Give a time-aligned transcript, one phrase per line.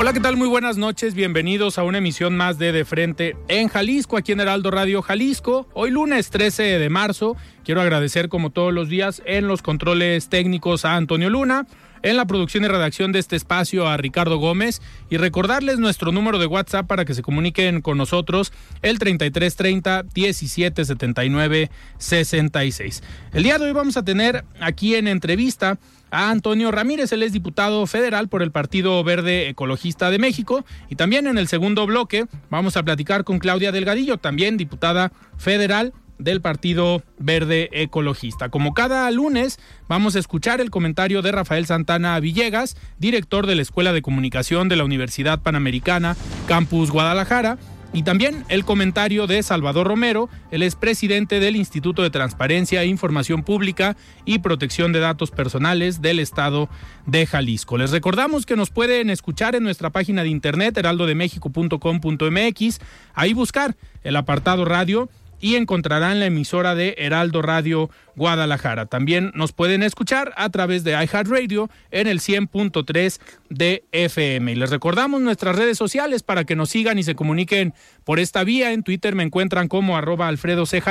[0.00, 0.38] Hola, ¿qué tal?
[0.38, 1.12] Muy buenas noches.
[1.12, 5.68] Bienvenidos a una emisión más de De Frente en Jalisco, aquí en Heraldo Radio Jalisco.
[5.74, 7.36] Hoy lunes 13 de marzo.
[7.66, 11.66] Quiero agradecer como todos los días en los controles técnicos a Antonio Luna,
[12.02, 16.38] en la producción y redacción de este espacio a Ricardo Gómez y recordarles nuestro número
[16.38, 23.02] de WhatsApp para que se comuniquen con nosotros el 3330 1779 66.
[23.34, 25.78] El día de hoy vamos a tener aquí en entrevista
[26.10, 30.64] a Antonio Ramírez, él es diputado federal por el Partido Verde Ecologista de México.
[30.88, 35.92] Y también en el segundo bloque vamos a platicar con Claudia Delgadillo, también diputada federal
[36.18, 38.50] del Partido Verde Ecologista.
[38.50, 39.58] Como cada lunes,
[39.88, 44.68] vamos a escuchar el comentario de Rafael Santana Villegas, director de la Escuela de Comunicación
[44.68, 47.58] de la Universidad Panamericana, Campus Guadalajara,
[47.92, 53.96] y también el comentario de Salvador Romero, el expresidente del Instituto de Transparencia, Información Pública
[54.24, 56.70] y Protección de Datos Personales del Estado
[57.06, 57.76] de Jalisco.
[57.78, 62.80] Les recordamos que nos pueden escuchar en nuestra página de internet heraldodemexico.com.mx,
[63.14, 65.08] ahí buscar el apartado radio
[65.40, 68.86] y encontrarán la emisora de Heraldo Radio Guadalajara.
[68.86, 74.52] También nos pueden escuchar a través de iHeartRadio en el 100.3 de FM.
[74.52, 77.74] Y les recordamos nuestras redes sociales para que nos sigan y se comuniquen
[78.04, 78.72] por esta vía.
[78.72, 80.90] En Twitter me encuentran como arroba Alfredo Ceja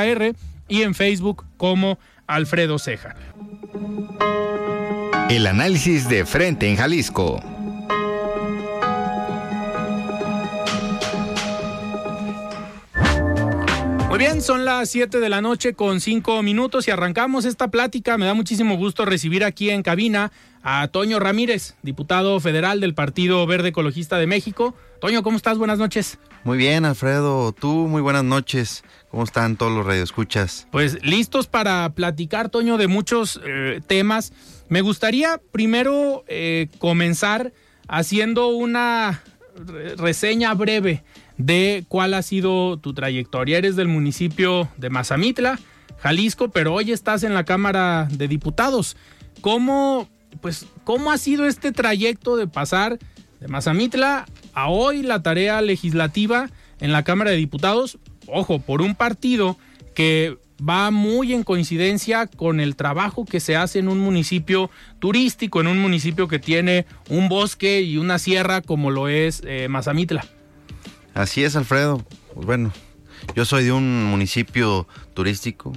[0.68, 3.16] y en Facebook como Alfredo Ceja.
[5.30, 7.59] El análisis de frente en Jalisco.
[14.20, 18.18] Bien, son las 7 de la noche con 5 minutos y arrancamos esta plática.
[18.18, 23.48] Me da muchísimo gusto recibir aquí en cabina a Toño Ramírez, diputado federal del Partido
[23.48, 24.76] Verde Ecologista de México.
[25.00, 25.58] Toño, ¿cómo estás?
[25.58, 26.20] Buenas noches.
[26.44, 27.54] Muy bien, Alfredo.
[27.54, 28.84] Tú, muy buenas noches.
[29.10, 30.68] ¿Cómo están todos los radioescuchas?
[30.70, 34.34] Pues listos para platicar, Toño, de muchos eh, temas.
[34.68, 37.54] Me gustaría primero eh, comenzar
[37.88, 39.24] haciendo una
[39.98, 41.04] reseña breve
[41.40, 43.58] de cuál ha sido tu trayectoria.
[43.58, 45.58] Eres del municipio de Mazamitla,
[45.98, 48.98] Jalisco, pero hoy estás en la Cámara de Diputados.
[49.42, 50.08] ¿Cómo,
[50.42, 53.00] pues, cómo ha sido este trayecto de pasar
[53.40, 56.50] de Mazamitla a hoy la tarea legislativa
[56.82, 57.98] en la Cámara de Diputados?
[58.28, 59.58] Ojo, por un partido
[59.96, 64.70] que va muy en coincidencia con el trabajo que se hace en un municipio
[65.00, 69.70] turístico, en un municipio que tiene un bosque y una sierra como lo es eh,
[69.70, 70.26] Mazamitla.
[71.20, 72.02] Así es, Alfredo.
[72.34, 72.72] Pues bueno,
[73.36, 75.74] yo soy de un municipio turístico,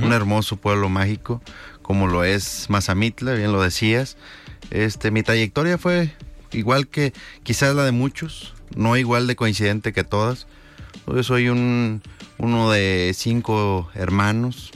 [0.00, 1.42] un hermoso pueblo mágico,
[1.82, 4.16] como lo es Mazamitla, bien lo decías.
[4.70, 6.12] Este, mi trayectoria fue
[6.52, 10.46] igual que quizás la de muchos, no igual de coincidente que todas.
[11.08, 12.00] Yo soy un,
[12.38, 14.70] uno de cinco hermanos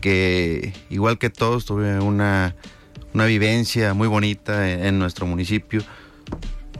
[0.00, 2.56] que, igual que todos, tuve una,
[3.14, 5.84] vivencia muy bonita en, nuestro municipio.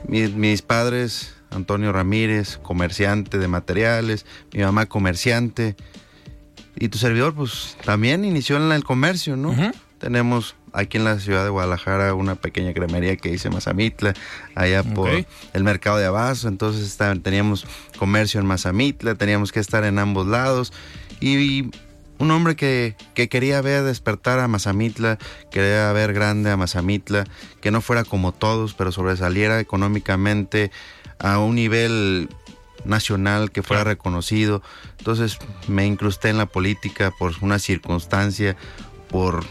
[0.09, 5.77] mis padres Antonio Ramírez, comerciante de materiales, mi mamá comerciante.
[6.77, 9.55] Y tu servidor, pues también inició en el comercio, ¿no?
[9.99, 14.15] Tenemos aquí en la ciudad de Guadalajara una pequeña cremería que dice Mazamitla,
[14.55, 15.11] allá por
[15.53, 16.49] el mercado de Abazo.
[16.49, 17.67] Entonces teníamos
[17.99, 20.73] comercio en Mazamitla, teníamos que estar en ambos lados.
[21.21, 21.71] Y,
[22.21, 25.19] un hombre que, que, quería ver despertar a Mazamitla,
[25.53, 27.25] quería ver grande a Mazamitla,
[27.61, 30.73] que no fuera como todos, pero sobresaliera económicamente,
[31.19, 32.29] a un nivel
[32.85, 34.63] nacional que fuera reconocido.
[34.99, 38.57] Entonces me incrusté en la política por una circunstancia,
[39.11, 39.45] por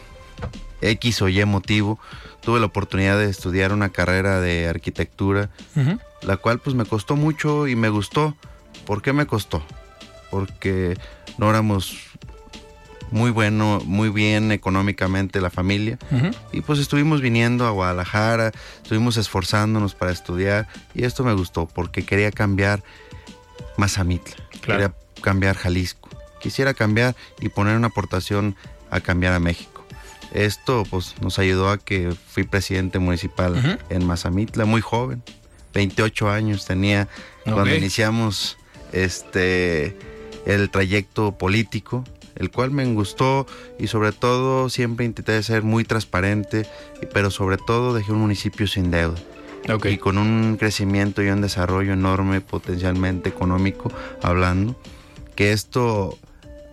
[0.81, 1.99] X o Y motivo.
[2.41, 5.49] Tuve la oportunidad de estudiar una carrera de arquitectura,
[6.21, 8.35] la cual pues me costó mucho y me gustó.
[8.85, 9.61] ¿Por qué me costó?
[10.31, 10.97] Porque
[11.37, 11.97] no éramos
[13.11, 15.97] muy bueno, muy bien económicamente la familia.
[16.51, 18.51] Y pues estuvimos viniendo a Guadalajara,
[18.81, 22.83] estuvimos esforzándonos para estudiar y esto me gustó porque quería cambiar
[23.77, 26.09] Mazamitla, quería cambiar Jalisco.
[26.39, 28.55] Quisiera cambiar y poner una aportación
[28.91, 29.85] a cambiar a México.
[30.33, 35.23] Esto pues nos ayudó a que fui presidente municipal en Mazamitla, muy joven,
[35.73, 37.07] 28 años tenía
[37.43, 38.57] cuando iniciamos
[38.91, 39.95] este
[40.45, 42.03] el trayecto político
[42.39, 43.45] el cual me gustó
[43.79, 46.65] y sobre todo siempre intenté ser muy transparente,
[47.13, 49.17] pero sobre todo dejé un municipio sin deuda.
[49.83, 53.91] Y con un crecimiento y un desarrollo enorme potencialmente económico
[54.21, 54.79] hablando,
[55.35, 56.17] que esto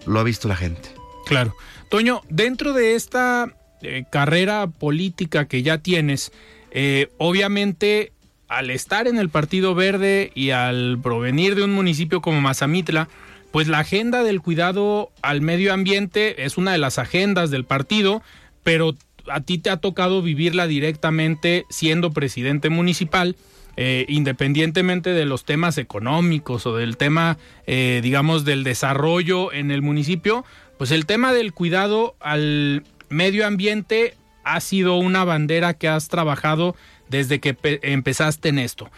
[0.06, 0.90] lo ha visto la gente.
[1.26, 1.56] Claro.
[1.88, 3.52] Toño, dentro de esta
[3.82, 6.30] eh, carrera política que ya tienes,
[6.70, 8.12] eh, obviamente
[8.48, 13.08] al estar en el Partido Verde y al provenir de un municipio como Mazamitla,
[13.54, 18.20] pues la agenda del cuidado al medio ambiente es una de las agendas del partido,
[18.64, 18.96] pero
[19.30, 23.36] a ti te ha tocado vivirla directamente siendo presidente municipal.
[23.76, 29.82] Eh, independientemente de los temas económicos o del tema, eh, digamos, del desarrollo en el
[29.82, 30.44] municipio,
[30.76, 36.74] pues el tema del cuidado al medio ambiente ha sido una bandera que has trabajado
[37.08, 38.90] desde que empezaste en esto.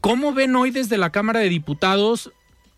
[0.00, 2.32] ¿Cómo ven hoy desde la Cámara de Diputados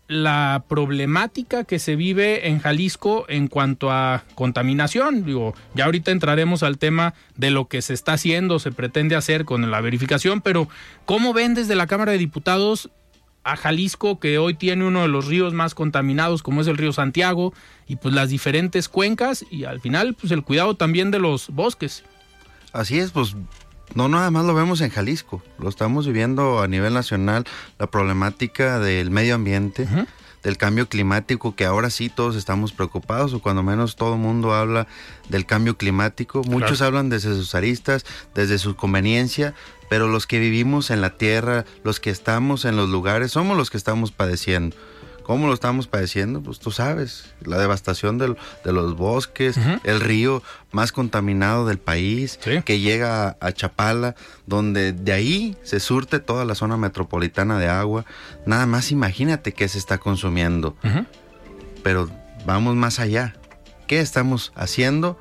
[0.09, 5.23] la problemática que se vive en Jalisco en cuanto a contaminación.
[5.23, 9.45] Digo, ya ahorita entraremos al tema de lo que se está haciendo, se pretende hacer
[9.45, 10.67] con la verificación, pero
[11.05, 12.89] ¿cómo ven desde la Cámara de Diputados
[13.43, 16.91] a Jalisco, que hoy tiene uno de los ríos más contaminados, como es el río
[16.91, 17.53] Santiago,
[17.87, 22.03] y pues las diferentes cuencas, y al final, pues el cuidado también de los bosques?
[22.73, 23.35] Así es, pues
[23.95, 27.45] no nada más lo vemos en Jalisco, lo estamos viviendo a nivel nacional,
[27.77, 29.87] la problemática del medio ambiente,
[30.43, 34.53] del cambio climático, que ahora sí todos estamos preocupados, o cuando menos todo el mundo
[34.53, 34.87] habla
[35.27, 36.43] del cambio climático.
[36.43, 38.05] Muchos hablan desde sus aristas,
[38.35, 39.53] desde su conveniencia,
[39.89, 43.69] pero los que vivimos en la tierra, los que estamos en los lugares, somos los
[43.69, 44.77] que estamos padeciendo.
[45.29, 46.41] ¿Cómo lo estamos padeciendo?
[46.41, 50.41] Pues tú sabes, la devastación de los bosques, el río
[50.71, 54.15] más contaminado del país, que llega a, Chapala,
[54.47, 58.05] donde de ahí se surte toda la zona metropolitana de agua.
[58.47, 60.75] Nada más imagínate qué se está consumiendo.
[61.83, 62.09] Pero
[62.47, 63.35] vamos más allá.
[63.85, 65.19] ¿Qué estamos haciendo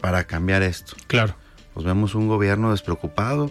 [0.00, 0.94] para cambiar esto?
[1.08, 1.34] Claro.
[1.74, 3.50] Pues vemos un gobierno despreocupado.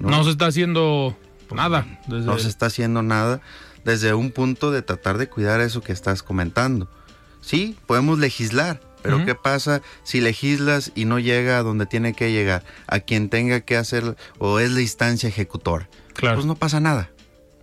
[0.00, 1.16] No, se está haciendo
[1.52, 1.86] nada.
[2.08, 3.40] No se está haciendo nada
[3.84, 6.88] desde un punto de tratar de cuidar eso que estás comentando.
[7.40, 12.30] Sí, podemos legislar, pero ¿qué pasa si legislas y no llega a donde tiene que
[12.30, 12.62] llegar?
[12.86, 15.88] A quien tenga que hacer o es la instancia ejecutora.
[16.14, 16.36] Claro.
[16.36, 17.10] Pues no pasa nada,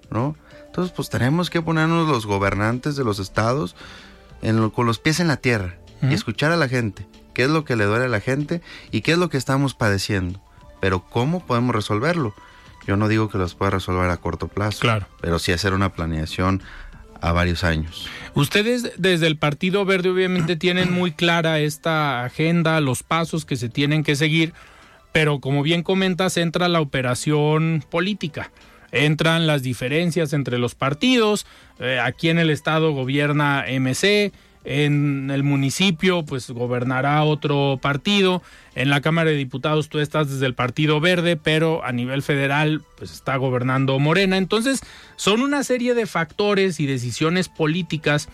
[0.10, 0.36] ¿no?
[0.66, 3.76] Entonces, pues tenemos que ponernos los gobernantes de los estados
[4.74, 7.08] con los pies en la tierra y escuchar a la gente.
[7.34, 8.62] ¿Qué es lo que le duele a la gente
[8.92, 10.42] y qué es lo que estamos padeciendo?
[10.82, 12.34] Pero ¿cómo podemos resolverlo?
[12.88, 15.08] Yo no digo que los pueda resolver a corto plazo, claro.
[15.22, 16.62] pero sí hacer una planeación
[17.22, 18.08] a varios años.
[18.34, 23.70] Ustedes desde el Partido Verde obviamente tienen muy clara esta agenda, los pasos que se
[23.70, 24.54] tienen que seguir,
[25.12, 28.52] pero como bien comentas, entra la operación política.
[28.92, 31.46] Entran las diferencias entre los partidos,
[31.80, 34.32] eh, aquí en el estado gobierna MC,
[34.64, 38.42] en el municipio pues gobernará otro partido,
[38.76, 42.82] en la Cámara de Diputados tú estás desde el Partido Verde, pero a nivel federal
[42.98, 44.38] pues está gobernando Morena.
[44.38, 44.82] Entonces
[45.16, 48.30] son una serie de factores y decisiones políticas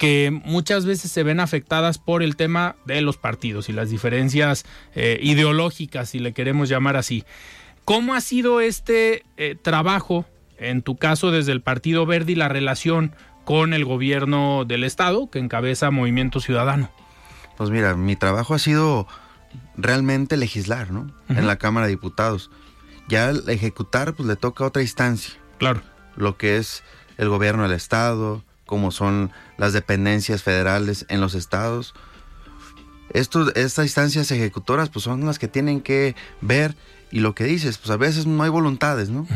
[0.00, 4.64] que muchas veces se ven afectadas por el tema de los partidos y las diferencias
[4.94, 7.24] eh, ideológicas, si le queremos llamar así.
[7.84, 10.24] ¿Cómo ha sido este eh, trabajo,
[10.56, 15.30] en tu caso desde el Partido Verde y la relación con el gobierno del estado
[15.30, 16.90] que encabeza Movimiento Ciudadano?
[17.56, 19.06] Pues mira, mi trabajo ha sido
[19.76, 21.10] realmente legislar, ¿no?
[21.28, 22.50] En la Cámara de Diputados.
[23.08, 25.34] Ya ejecutar, pues le toca a otra instancia.
[25.58, 25.82] Claro.
[26.16, 26.82] Lo que es
[27.18, 31.94] el gobierno del estado, como son las dependencias federales en los estados.
[33.12, 36.76] Estos, estas instancias ejecutoras, pues son las que tienen que ver
[37.10, 39.26] y lo que dices, pues a veces no hay voluntades, ¿no?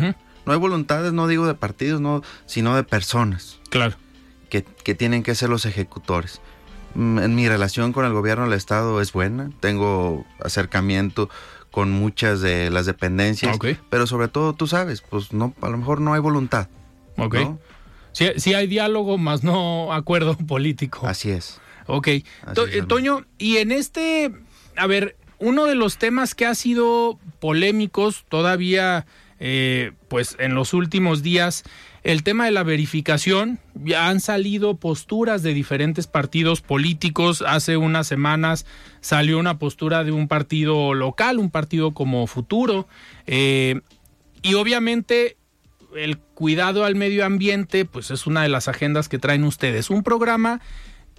[0.47, 3.61] No hay voluntades, no digo de partidos, no, sino de personas.
[3.71, 3.97] Claro
[4.63, 6.41] que, tienen que ser los ejecutores.
[6.95, 11.29] Mm, en mi relación con el gobierno del estado es buena, tengo acercamiento
[11.71, 13.59] con muchas de las dependencias,
[13.91, 16.69] pero sobre todo tú sabes, pues no, a lo mejor no hay voluntad.
[17.17, 17.37] Ok.
[18.13, 21.07] Sí, hay diálogo, más no acuerdo político.
[21.07, 21.61] Así es.
[21.87, 22.09] Ok.
[22.09, 22.25] Eh,
[22.87, 24.33] Toño, y en este,
[24.77, 29.05] a ver, uno de los temas que ha sido polémicos todavía,
[29.41, 31.65] eh, pues en los últimos días,
[32.03, 37.43] el tema de la verificación, ya han salido posturas de diferentes partidos políticos.
[37.47, 38.67] Hace unas semanas
[39.01, 42.87] salió una postura de un partido local, un partido como Futuro.
[43.27, 43.81] Eh,
[44.43, 45.37] y obviamente
[45.97, 49.91] el cuidado al medio ambiente, pues es una de las agendas que traen ustedes.
[49.91, 50.61] Un programa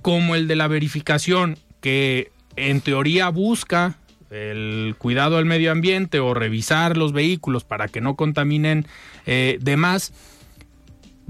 [0.02, 3.98] como el de la verificación, que en teoría busca
[4.36, 8.86] el cuidado al medio ambiente o revisar los vehículos para que no contaminen
[9.26, 10.14] eh, demás.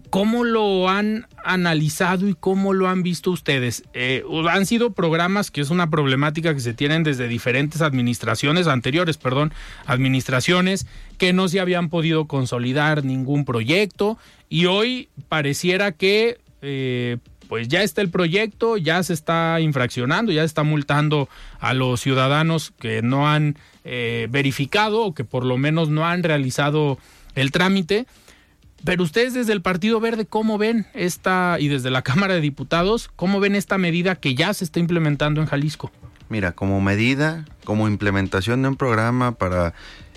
[0.09, 3.83] ¿Cómo lo han analizado y cómo lo han visto ustedes?
[3.93, 9.17] Eh, han sido programas que es una problemática que se tienen desde diferentes administraciones anteriores,
[9.17, 9.51] perdón,
[9.85, 17.67] administraciones que no se habían podido consolidar ningún proyecto y hoy pareciera que eh, pues
[17.67, 22.73] ya está el proyecto, ya se está infraccionando, ya se está multando a los ciudadanos
[22.79, 26.97] que no han eh, verificado o que por lo menos no han realizado
[27.35, 28.07] el trámite.
[28.83, 33.09] Pero ustedes desde el Partido Verde, ¿cómo ven esta, y desde la Cámara de Diputados,
[33.15, 35.91] cómo ven esta medida que ya se está implementando en Jalisco?
[36.29, 39.73] Mira, como medida, como implementación de un programa para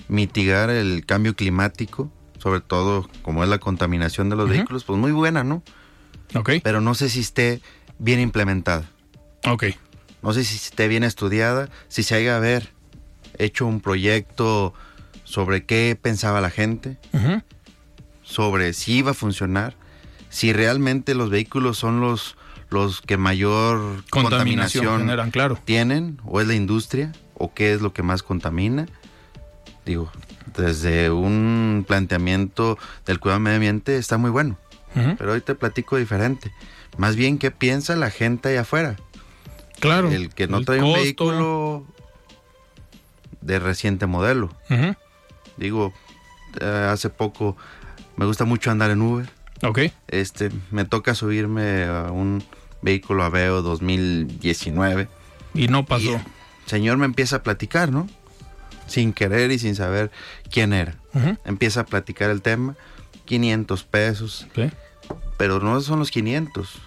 [0.08, 5.12] mitigar el cambio climático, sobre todo como es la contaminación de los vehículos, pues muy
[5.12, 5.62] buena, ¿no?
[6.34, 6.50] Ok.
[6.62, 7.60] Pero no sé si esté
[7.98, 8.90] bien implementada.
[9.46, 9.64] Ok.
[10.22, 12.72] No sé si esté bien estudiada, si se haya haber
[13.38, 14.74] hecho un proyecto
[15.24, 16.96] sobre qué pensaba la gente,
[18.22, 19.76] sobre si iba a funcionar,
[20.28, 22.36] si realmente los vehículos son los,
[22.70, 23.78] los que mayor
[24.10, 25.58] Contaminación contaminación, generan, claro.
[25.64, 28.86] tienen, o es la industria, o qué es lo que más contamina.
[29.86, 30.10] Digo,
[30.56, 34.58] desde un planteamiento del cuidado del medio ambiente está muy bueno,
[34.94, 36.52] Pero hoy te platico diferente.
[36.96, 38.96] Más bien, ¿qué piensa la gente allá afuera?
[39.80, 40.10] Claro.
[40.10, 41.86] El que no El trae un vehículo
[43.40, 44.50] de reciente modelo.
[45.56, 45.92] Digo,
[46.60, 47.56] eh, hace poco
[48.16, 49.28] me gusta mucho andar en Uber.
[49.62, 49.80] Ok.
[50.08, 52.42] Este, me toca subirme a un
[52.82, 55.08] vehículo Aveo 2019.
[55.54, 56.14] Y no Y pasó.
[56.14, 56.20] el
[56.66, 58.08] señor me empieza a platicar, ¿no?
[58.86, 60.10] Sin querer y sin saber
[60.50, 60.94] quién era.
[61.44, 62.76] Empieza a platicar el tema.
[63.28, 64.46] 500 pesos.
[65.36, 66.80] Pero no son los 500.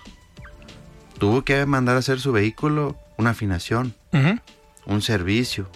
[1.18, 3.94] Tuvo que mandar a hacer su vehículo una afinación.
[4.86, 5.70] Un servicio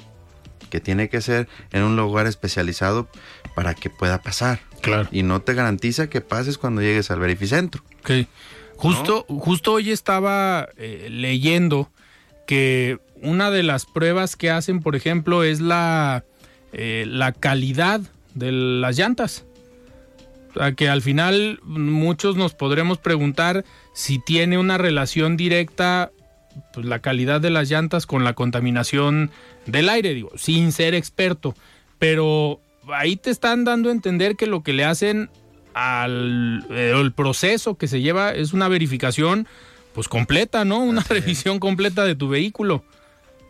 [0.69, 3.07] que tiene que ser en un lugar especializado
[3.55, 4.59] para que pueda pasar.
[4.81, 5.07] Claro.
[5.11, 7.81] Y no te garantiza que pases cuando llegues al verificentro.
[8.75, 11.89] Justo, justo hoy estaba eh, leyendo
[12.45, 16.25] que una de las pruebas que hacen, por ejemplo, es la,
[16.73, 18.01] eh, la calidad
[18.33, 19.44] de las llantas.
[20.55, 26.11] Sea, que al final muchos nos podremos preguntar si tiene una relación directa
[26.73, 29.31] pues, la calidad de las llantas con la contaminación
[29.65, 31.55] del aire, digo, sin ser experto.
[31.99, 32.59] Pero
[32.93, 35.29] ahí te están dando a entender que lo que le hacen
[35.73, 39.47] al eh, el proceso que se lleva es una verificación
[39.93, 40.79] pues completa, ¿no?
[40.79, 41.21] Una Así es.
[41.21, 42.83] revisión completa de tu vehículo.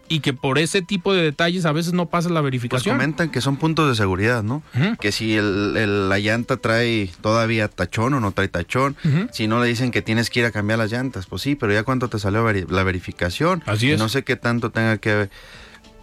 [0.08, 2.96] Y que por ese tipo de detalles a veces no pasa la Pues verificación.
[2.96, 4.62] comentan que son puntos de seguridad, ¿no?
[5.00, 8.96] Que si el- el- la llanta trae todavía tachón o no trae tachón,
[9.32, 11.74] si no le dicen que tienes que ir a cambiar las llantas, pues sí, pero
[11.74, 13.64] ya cuánto te salió veri- la verificación.
[13.66, 14.00] Así es.
[14.00, 15.30] no sé qué tanto tenga que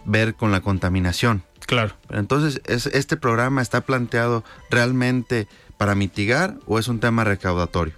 [0.05, 1.43] ver con la contaminación.
[1.65, 1.95] Claro.
[2.09, 7.93] Pero entonces, ¿es, ¿este programa está planteado realmente para mitigar o es un tema recaudatorio?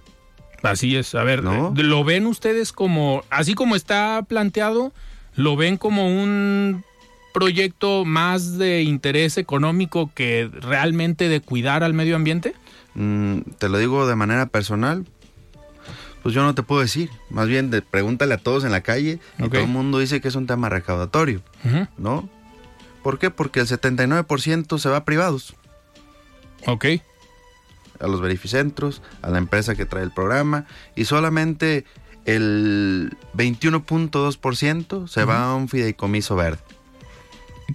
[0.62, 1.16] Así es.
[1.16, 1.72] A ver, ¿No?
[1.76, 4.92] ¿lo ven ustedes como, así como está planteado,
[5.36, 6.84] lo ven como un
[7.32, 12.54] proyecto más de interés económico que realmente de cuidar al medio ambiente?
[12.94, 15.04] Mm, te lo digo de manera personal,
[16.22, 17.10] pues yo no te puedo decir.
[17.30, 20.28] Más bien, de, pregúntale a todos en la calle y todo el mundo dice que
[20.28, 21.42] es un tema recaudatorio.
[21.98, 22.28] ¿no?
[23.02, 23.30] ¿Por qué?
[23.30, 25.54] Porque el 79% se va a privados,
[26.66, 26.86] Ok.
[28.00, 30.66] a los verificentros, a la empresa que trae el programa,
[30.96, 31.84] y solamente
[32.26, 36.58] el 21.2% se va a un fideicomiso verde.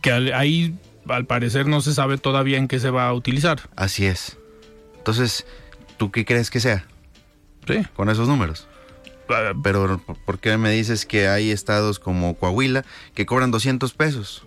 [0.01, 0.75] Que al- ahí
[1.07, 3.61] al parecer no se sabe todavía en qué se va a utilizar.
[3.75, 4.37] Así es.
[4.97, 5.45] Entonces,
[5.97, 6.85] ¿tú qué crees que sea
[7.67, 7.81] Sí.
[7.95, 8.67] con esos números?
[9.29, 12.83] Ah, Pero, ¿por- ¿por qué me dices que hay estados como Coahuila
[13.15, 14.45] que cobran 200 pesos?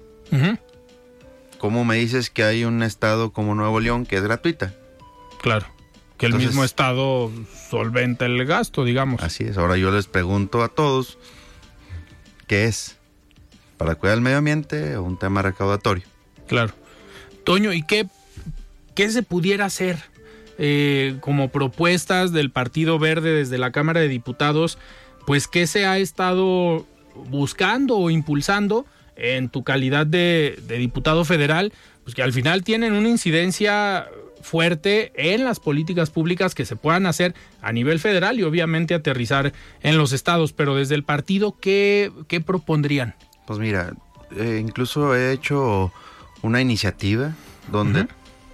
[1.59, 4.75] ¿Cómo me dices que hay un estado como Nuevo León que es gratuita?
[5.41, 5.67] Claro.
[6.31, 7.31] Que el mismo Estado
[7.69, 9.23] solventa el gasto, digamos.
[9.23, 9.59] Así es.
[9.59, 11.19] Ahora yo les pregunto a todos,
[12.47, 12.97] ¿qué es?
[13.77, 16.05] ¿Para cuidar el medio ambiente o un tema recaudatorio?
[16.47, 16.73] Claro.
[17.45, 18.07] Toño, ¿y qué,
[18.95, 19.99] qué se pudiera hacer
[20.57, 24.79] eh, como propuestas del Partido Verde desde la Cámara de Diputados?
[25.27, 26.87] Pues, ¿qué se ha estado
[27.29, 31.73] buscando o impulsando en tu calidad de, de diputado federal?
[32.05, 34.09] Pues que al final tienen una incidencia
[34.45, 39.55] fuerte en las políticas públicas que se puedan hacer a nivel federal y obviamente aterrizar
[39.83, 40.53] en los estados.
[40.53, 43.15] Pero desde el partido, ¿qué, qué propondrían?
[43.47, 43.95] Pues mira,
[44.37, 45.93] eh, incluso he hecho
[46.43, 47.33] una iniciativa
[47.73, 48.07] donde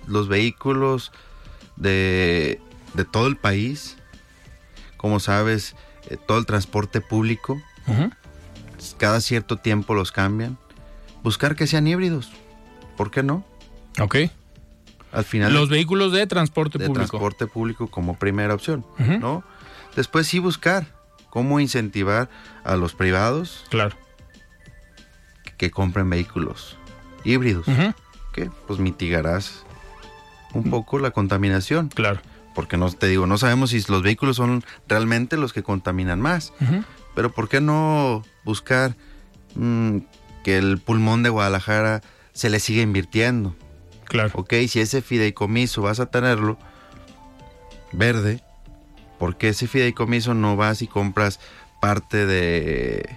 [0.06, 1.10] los vehículos
[1.76, 2.60] de,
[2.94, 3.96] de, todo el país,
[4.96, 5.74] como sabes,
[6.08, 7.60] eh, todo el transporte público,
[8.96, 10.56] cada cierto tiempo los cambian.
[11.24, 12.30] Buscar que sean híbridos.
[12.96, 13.44] ¿Por qué no?
[13.98, 14.16] Ok.
[15.12, 15.52] Al final.
[15.52, 17.08] Los vehículos de transporte de público.
[17.08, 19.42] transporte público como primera opción, ¿no?
[19.96, 20.86] Después sí buscar
[21.30, 22.28] cómo incentivar
[22.64, 23.64] a los privados.
[23.70, 23.96] Claro.
[25.44, 26.76] Que, que compren vehículos
[27.24, 27.66] híbridos.
[28.32, 29.64] Que pues mitigarás
[30.54, 31.88] un poco la contaminación.
[31.88, 32.20] Claro.
[32.54, 36.52] Porque no te digo, no sabemos si los vehículos son realmente los que contaminan más.
[37.14, 38.96] Pero ¿por qué no buscar
[39.54, 39.98] mmm,
[40.44, 42.02] que el pulmón de Guadalajara
[42.32, 43.56] se le siga invirtiendo?
[44.10, 44.32] Claro.
[44.34, 46.58] Ok, si ese fideicomiso vas a tenerlo
[47.92, 48.42] verde,
[49.20, 51.38] ¿por qué ese fideicomiso no vas y compras
[51.80, 53.08] parte de,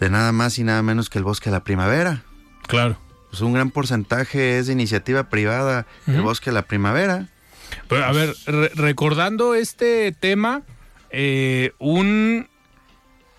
[0.00, 2.24] de nada más y nada menos que el bosque de la primavera?
[2.66, 2.98] Claro.
[3.30, 6.14] Pues un gran porcentaje es de iniciativa privada, uh -huh.
[6.16, 7.28] el bosque de la primavera.
[7.88, 10.62] Pero, a ver, re recordando este tema,
[11.10, 12.48] eh, un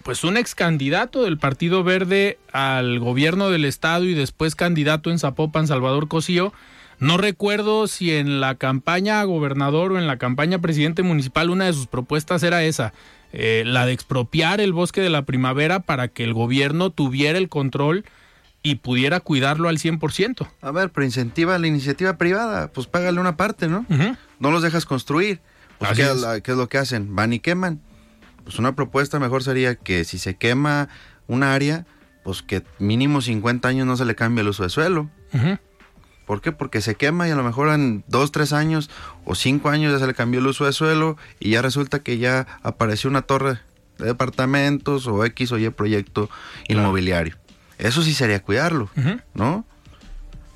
[0.03, 5.19] pues un ex candidato del Partido Verde al gobierno del estado y después candidato en
[5.19, 6.53] Zapopan, Salvador Cosío.
[6.99, 11.49] No recuerdo si en la campaña a gobernador o en la campaña a presidente municipal
[11.49, 12.93] una de sus propuestas era esa,
[13.33, 17.49] eh, la de expropiar el bosque de la primavera para que el gobierno tuviera el
[17.49, 18.05] control
[18.63, 20.47] y pudiera cuidarlo al 100%.
[20.61, 23.85] A ver, pero incentiva la iniciativa privada, pues págale una parte, ¿no?
[23.89, 24.17] Uh -huh.
[24.39, 25.39] No los dejas construir.
[25.79, 26.41] Pues ¿qué es.
[26.43, 27.15] ¿qué es lo que hacen?
[27.15, 27.81] Van y queman
[28.43, 30.89] pues una propuesta mejor sería que si se quema
[31.27, 31.85] un área,
[32.23, 35.09] pues que mínimo 50 años no se le cambie el uso de suelo.
[35.33, 35.59] Uh -huh.
[36.25, 36.51] ¿Por qué?
[36.51, 38.89] Porque se quema y a lo mejor en 2, 3 años
[39.25, 42.17] o 5 años ya se le cambió el uso de suelo y ya resulta que
[42.17, 43.59] ya apareció una torre
[43.97, 46.29] de departamentos o X o Y proyecto
[46.67, 46.81] claro.
[46.83, 47.35] inmobiliario.
[47.77, 49.21] Eso sí sería cuidarlo, uh -huh.
[49.33, 49.65] ¿no?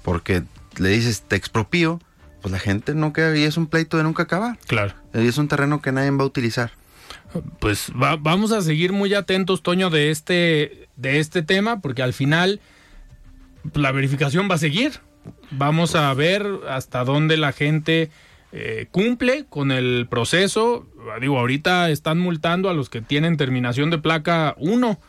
[0.04, 0.44] Porque
[0.78, 2.00] le dices, te expropío,
[2.42, 4.58] pues la gente no queda y es un pleito de nunca acabar.
[4.68, 4.94] Claro.
[5.14, 6.72] Y es un terreno que nadie va a utilizar
[7.60, 12.14] pues va, vamos a seguir muy atentos, Toño, de este, de este tema, porque al
[12.14, 12.60] final
[13.74, 14.94] la verificación va a seguir.
[15.52, 18.10] Vamos a ver hasta dónde la gente
[18.52, 20.88] eh, cumple con el proceso.
[21.20, 25.00] Digo, ahorita están multando a los que tienen terminación de placa 1,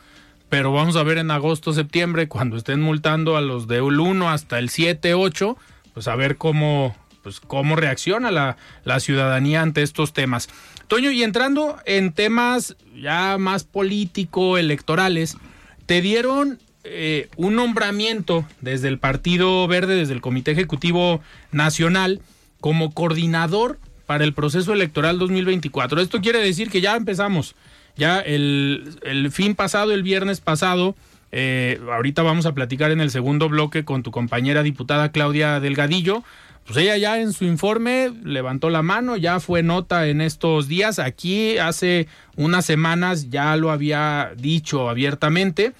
[0.49, 4.59] pero vamos a ver en agosto, septiembre, cuando estén multando a los del 1 hasta
[4.59, 5.57] el 7, 8,
[5.93, 10.49] pues a ver cómo, pues cómo reacciona la, la ciudadanía ante estos temas.
[10.87, 15.37] Toño, y entrando en temas ya más político-electorales,
[15.85, 21.21] te dieron eh, un nombramiento desde el Partido Verde, desde el Comité Ejecutivo
[21.51, 22.21] Nacional,
[22.61, 25.99] como coordinador para el proceso electoral 2024.
[25.99, 27.55] Esto quiere decir que ya empezamos.
[27.97, 30.95] Ya el, el fin pasado, el viernes pasado,
[31.31, 36.23] eh, ahorita vamos a platicar en el segundo bloque con tu compañera diputada Claudia Delgadillo,
[36.67, 40.99] pues ella ya en su informe levantó la mano, ya fue nota en estos días.
[40.99, 45.73] Aquí hace unas semanas ya lo había dicho abiertamente,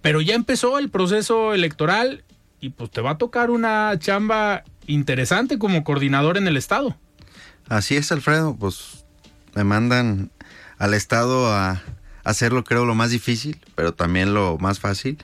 [0.00, 2.24] pero ya empezó el proceso electoral
[2.60, 6.96] y pues te va a tocar una chamba interesante como coordinador en el estado.
[7.68, 9.04] Así es, Alfredo, pues
[9.54, 10.30] me mandan
[10.78, 11.82] al estado a
[12.24, 15.18] hacerlo creo lo más difícil, pero también lo más fácil,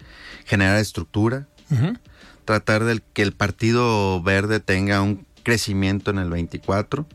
[0.45, 1.47] generar estructura.
[1.71, 1.99] Uh -huh
[2.45, 7.07] tratar de que el Partido Verde tenga un crecimiento en el 24,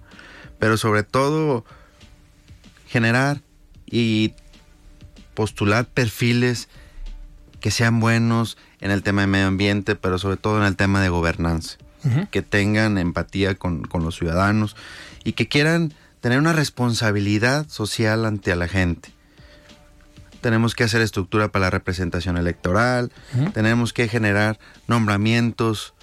[0.60, 1.66] pero sobre todo
[2.88, 3.42] generar
[3.86, 4.34] y
[5.34, 6.70] postular perfiles
[7.60, 11.02] que sean buenos en el tema de medio ambiente, pero sobre todo en el tema
[11.02, 12.30] de gobernanza, uh -huh.
[12.30, 14.76] que tengan empatía con, con, los ciudadanos
[15.24, 19.17] y que quieran tener una responsabilidad social ante la gente
[20.48, 23.52] tenemos que hacer estructura para la representación electoral, uh -huh.
[23.52, 24.58] tenemos que generar
[24.88, 25.94] nombramientos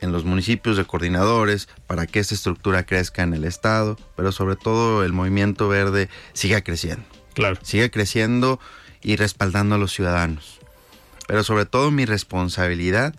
[0.00, 4.56] en los municipios de coordinadores para que esta estructura crezca en el Estado, pero sobre
[4.56, 7.04] todo el movimiento verde siga creciendo.
[7.34, 7.60] Claro.
[7.62, 8.58] Siga creciendo
[9.02, 10.58] y respaldando a los ciudadanos.
[11.28, 13.14] Pero sobre todo mi responsabilidad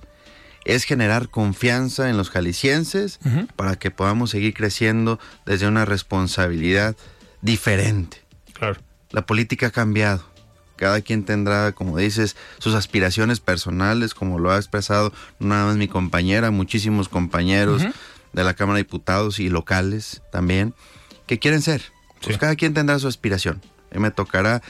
[0.66, 3.48] es generar confianza en los jaliscienses uh -huh.
[3.56, 6.98] para que podamos seguir creciendo desde una responsabilidad
[7.42, 8.18] diferente.
[8.52, 8.82] Claro.
[9.12, 10.33] La política ha cambiado
[10.76, 15.78] cada quien tendrá, como dices, sus aspiraciones personales, como lo ha expresado no nada más
[15.78, 17.94] mi compañera, muchísimos compañeros uh -huh.
[18.34, 20.74] de la Cámara de Diputados y locales también,
[21.28, 21.82] que quieren ser.
[22.22, 22.40] Pues sí.
[22.40, 23.62] cada quien tendrá su aspiración.
[23.94, 24.62] Y me tocará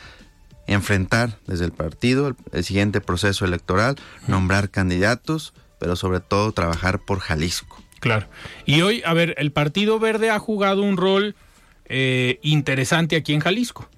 [0.68, 4.30] enfrentar desde el partido el, el siguiente proceso electoral, uh -huh.
[4.30, 7.84] nombrar candidatos, pero sobre todo trabajar por Jalisco.
[8.00, 8.28] Claro.
[8.66, 11.36] Y hoy, a ver, el Partido Verde ha jugado un rol
[11.86, 13.90] eh, interesante aquí en Jalisco.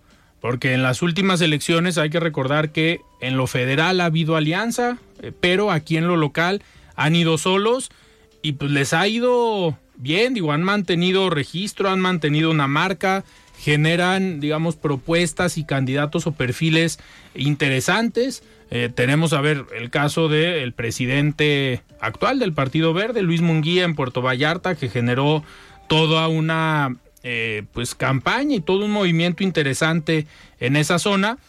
[0.45, 4.99] Porque en las últimas elecciones hay que recordar que en lo federal ha habido alianza,
[5.23, 6.61] eh, pero aquí en lo local
[6.95, 7.89] han ido solos
[8.43, 13.23] y pues les ha ido bien, digo, han mantenido registro, han mantenido una marca,
[13.57, 16.99] generan, digamos, propuestas y candidatos o perfiles
[17.33, 18.43] interesantes.
[18.69, 23.95] Eh, tenemos a ver el caso del presidente actual del Partido Verde, Luis Munguía, en
[23.95, 25.43] Puerto Vallarta, que generó
[25.87, 30.27] toda una eh, pues campaña y todo un movimiento interesante
[30.59, 31.39] en esa zona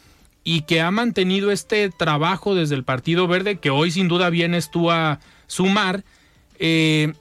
[0.43, 4.71] y que ha mantenido este trabajo desde el Partido Verde, que hoy sin duda vienes
[4.71, 6.03] tú a sumar.
[6.59, 7.13] Eh,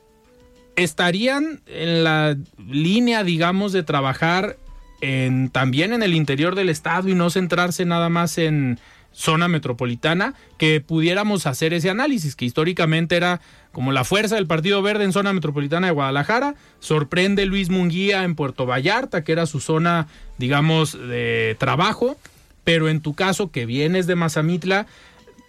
[0.77, 2.37] estarían en la
[2.69, 4.55] línea, digamos, de trabajar
[5.01, 8.79] en, también en el interior del estado y no centrarse nada más en
[9.15, 13.39] zona metropolitana, que pudiéramos hacer ese análisis, que históricamente era
[13.71, 18.35] como la fuerza del Partido Verde en zona metropolitana de Guadalajara, sorprende Luis Munguía en
[18.35, 22.17] Puerto Vallarta, que era su zona, digamos, de trabajo,
[22.63, 24.85] pero en tu caso, que vienes de Mazamitla,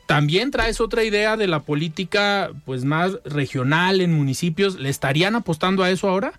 [0.07, 4.76] también traes otra idea de la política pues más regional en municipios.
[4.76, 6.33] ¿Le estarían apostando a eso ahora?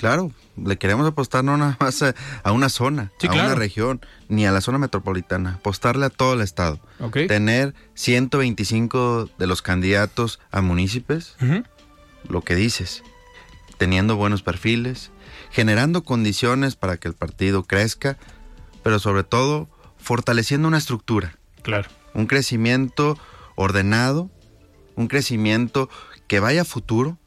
[0.00, 4.50] Claro, le queremos apostar no nada más a, una zona, a una región, ni a
[4.50, 6.80] la zona metropolitana, apostarle a todo el estado.
[7.28, 11.36] Tener 125 de los candidatos a municipios,
[12.26, 13.02] lo que dices,
[13.76, 15.10] teniendo buenos perfiles,
[15.50, 18.16] generando condiciones para que el partido crezca,
[18.82, 21.36] pero sobre todo fortaleciendo una estructura.
[21.60, 21.90] Claro.
[22.14, 23.18] Un crecimiento
[23.54, 24.30] ordenado,
[24.96, 25.90] un crecimiento
[26.26, 27.18] que vaya a futuro,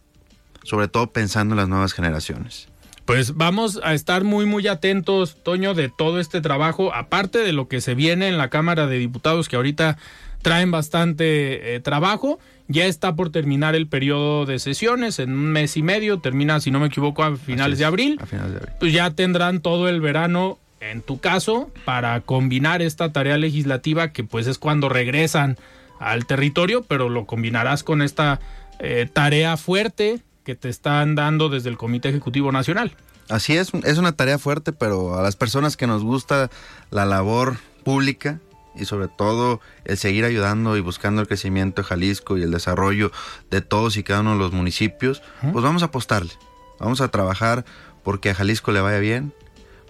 [0.63, 2.67] sobre todo pensando en las nuevas generaciones.
[3.05, 7.67] Pues vamos a estar muy muy atentos, Toño, de todo este trabajo, aparte de lo
[7.67, 9.97] que se viene en la Cámara de Diputados, que ahorita
[10.41, 12.39] traen bastante eh, trabajo.
[12.69, 16.71] Ya está por terminar el periodo de sesiones, en un mes y medio, termina, si
[16.71, 18.17] no me equivoco, a finales, de abril.
[18.21, 18.75] A finales de abril.
[18.79, 24.23] Pues ya tendrán todo el verano en tu caso, para combinar esta tarea legislativa que
[24.23, 25.57] pues es cuando regresan
[25.99, 28.39] al territorio, pero lo combinarás con esta
[28.79, 32.95] eh, tarea fuerte que te están dando desde el Comité Ejecutivo Nacional.
[33.29, 36.49] Así es, es una tarea fuerte, pero a las personas que nos gusta
[36.91, 38.39] la labor pública
[38.75, 43.11] y sobre todo el seguir ayudando y buscando el crecimiento de Jalisco y el desarrollo
[43.49, 46.33] de todos y cada uno de los municipios, pues vamos a apostarle,
[46.79, 47.65] vamos a trabajar
[48.03, 49.33] porque a Jalisco le vaya bien,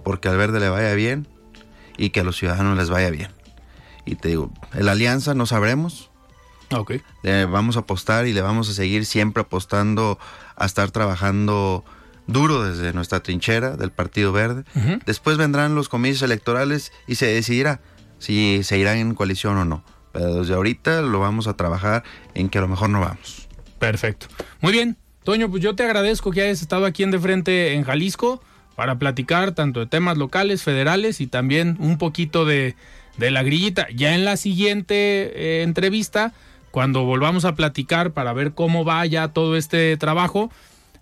[0.03, 1.27] porque al verde le vaya bien
[1.97, 3.31] y que a los ciudadanos les vaya bien.
[4.05, 6.11] Y te digo, en la alianza no sabremos.
[6.71, 6.93] Ok.
[7.23, 10.19] Le vamos a apostar y le vamos a seguir siempre apostando
[10.55, 11.83] a estar trabajando
[12.27, 14.63] duro desde nuestra trinchera del Partido Verde.
[15.05, 17.81] Después vendrán los comicios electorales y se decidirá
[18.19, 19.83] si se irán en coalición o no.
[20.11, 22.03] Pero desde ahorita lo vamos a trabajar
[22.35, 23.47] en que a lo mejor no vamos.
[23.79, 24.27] Perfecto.
[24.61, 24.97] Muy bien.
[25.23, 28.41] Toño, pues yo te agradezco que hayas estado aquí en De Frente en Jalisco
[28.75, 32.75] para platicar tanto de temas locales, federales y también un poquito de,
[33.17, 33.87] la grillita.
[33.93, 34.95] Ya en la siguiente
[35.35, 36.33] eh, entrevista,
[36.73, 40.51] cuando volvamos a platicar para ver cómo va ya todo este trabajo,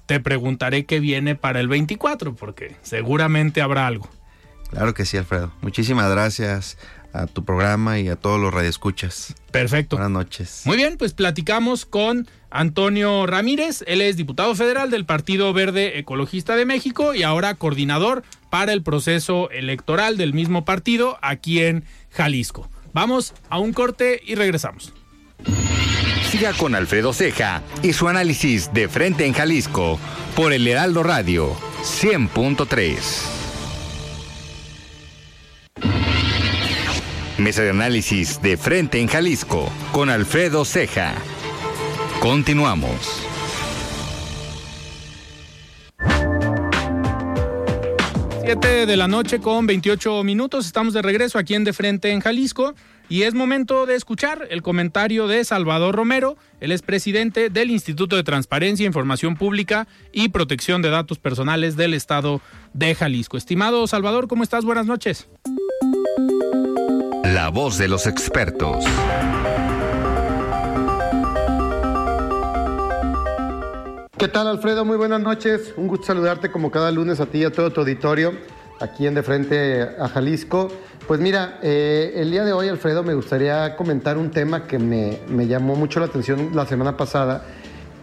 [0.06, 4.10] te preguntaré qué viene para el 24, porque seguramente habrá algo.
[4.70, 5.54] Claro que sí, Alfredo.
[5.62, 6.78] Muchísimas gracias
[7.14, 9.34] a tu programa y a todos los radioescuchas.
[9.52, 9.96] Perfecto.
[9.96, 10.64] Buenas noches.
[10.66, 13.86] Muy bien, pues platicamos con Antonio Ramírez.
[13.88, 18.84] Él es diputado federal del Partido Verde Ecologista de México y ahora coordinador para el
[18.84, 22.70] proceso electoral del mismo partido aquí en Jalisco.
[22.92, 24.94] Vamos a un corte y regresamos.
[26.30, 30.00] Siga con Alfredo Ceja y su análisis de frente en Jalisco
[30.36, 32.98] por el Heraldo Radio 100.3.
[37.38, 41.16] Mesa de análisis de frente en Jalisco con Alfredo Ceja.
[42.20, 43.26] Continuamos.
[48.44, 50.66] Siete de la noche con 28 minutos.
[50.66, 52.76] Estamos de regreso aquí en De Frente en Jalisco.
[53.12, 58.24] Y es momento de escuchar el comentario de Salvador Romero, el expresidente del Instituto de
[58.24, 62.40] Transparencia, Información Pública y Protección de Datos Personales del Estado
[62.72, 63.36] de Jalisco.
[63.36, 64.64] Estimado Salvador, ¿cómo estás?
[64.64, 65.28] Buenas noches.
[67.26, 68.86] La voz de los expertos.
[74.18, 74.86] ¿Qué tal Alfredo?
[74.86, 75.74] Muy buenas noches.
[75.76, 78.32] Un gusto saludarte como cada lunes a ti y a todo tu auditorio
[78.82, 80.70] aquí en De Frente a Jalisco.
[81.08, 85.20] Pues mira, eh, el día de hoy Alfredo me gustaría comentar un tema que me,
[85.30, 87.46] me llamó mucho la atención la semana pasada,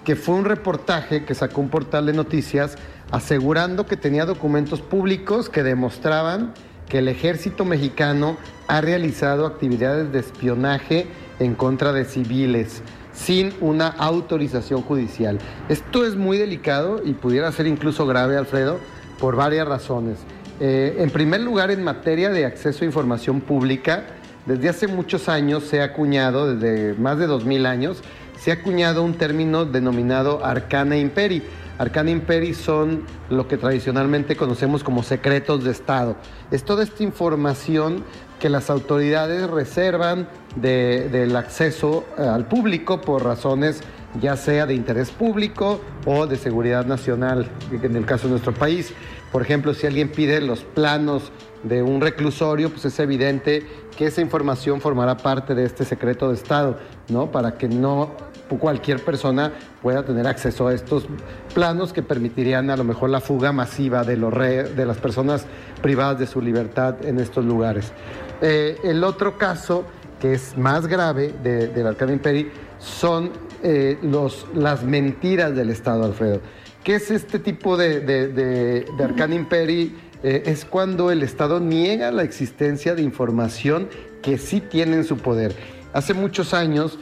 [0.04, 2.76] que fue un reportaje que sacó un portal de noticias
[3.10, 6.52] asegurando que tenía documentos públicos que demostraban
[6.88, 8.36] que el ejército mexicano
[8.66, 11.06] ha realizado actividades de espionaje
[11.38, 12.82] en contra de civiles.
[13.12, 15.40] sin una autorización judicial.
[15.68, 18.78] Esto es muy delicado y pudiera ser incluso grave, Alfredo,
[19.18, 20.18] por varias razones.
[20.60, 24.04] Eh, en primer lugar, en materia de acceso a información pública,
[24.46, 28.02] desde hace muchos años se ha acuñado, desde más de 2000 años,
[28.38, 31.42] se ha acuñado un término denominado arcana imperi.
[31.76, 36.16] Arcana imperi son lo que tradicionalmente conocemos como secretos de Estado.
[36.50, 38.04] Es toda esta información
[38.40, 43.82] que las autoridades reservan del acceso eh, al público por razones
[44.20, 48.92] ya sea de interés público o de seguridad nacional, en el caso de nuestro país.
[49.32, 54.20] Por ejemplo, si alguien pide los planos de un reclusorio, pues es evidente que esa
[54.20, 57.30] información formará parte de este secreto de Estado, ¿no?
[57.30, 58.12] Para que no
[58.56, 61.06] cualquier persona pueda tener acceso a estos
[61.54, 65.46] planos que permitirían a lo mejor la fuga masiva de, los de las personas
[65.82, 67.92] privadas de su libertad en estos lugares.
[68.40, 69.84] Eh, el otro caso,
[70.20, 76.04] que es más grave del de Arcana Imperi, son eh, los, las mentiras del Estado,
[76.04, 76.40] Alfredo.
[76.88, 79.94] ¿Qué es este tipo de, de, Arcana Imperi?
[80.22, 83.90] Eh, es cuando el Estado niega la existencia de información
[84.22, 85.54] que sí tiene en su poder.
[85.92, 86.98] Hace muchos años,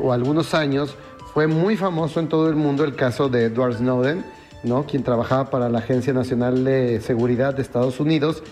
[0.00, 0.94] o algunos años,
[1.34, 4.24] fue muy famoso en todo el mundo el caso de Edward Snowden,
[4.62, 4.86] ¿no?
[4.86, 8.44] quien trabajaba para la Agencia Nacional de Seguridad de Estados Unidos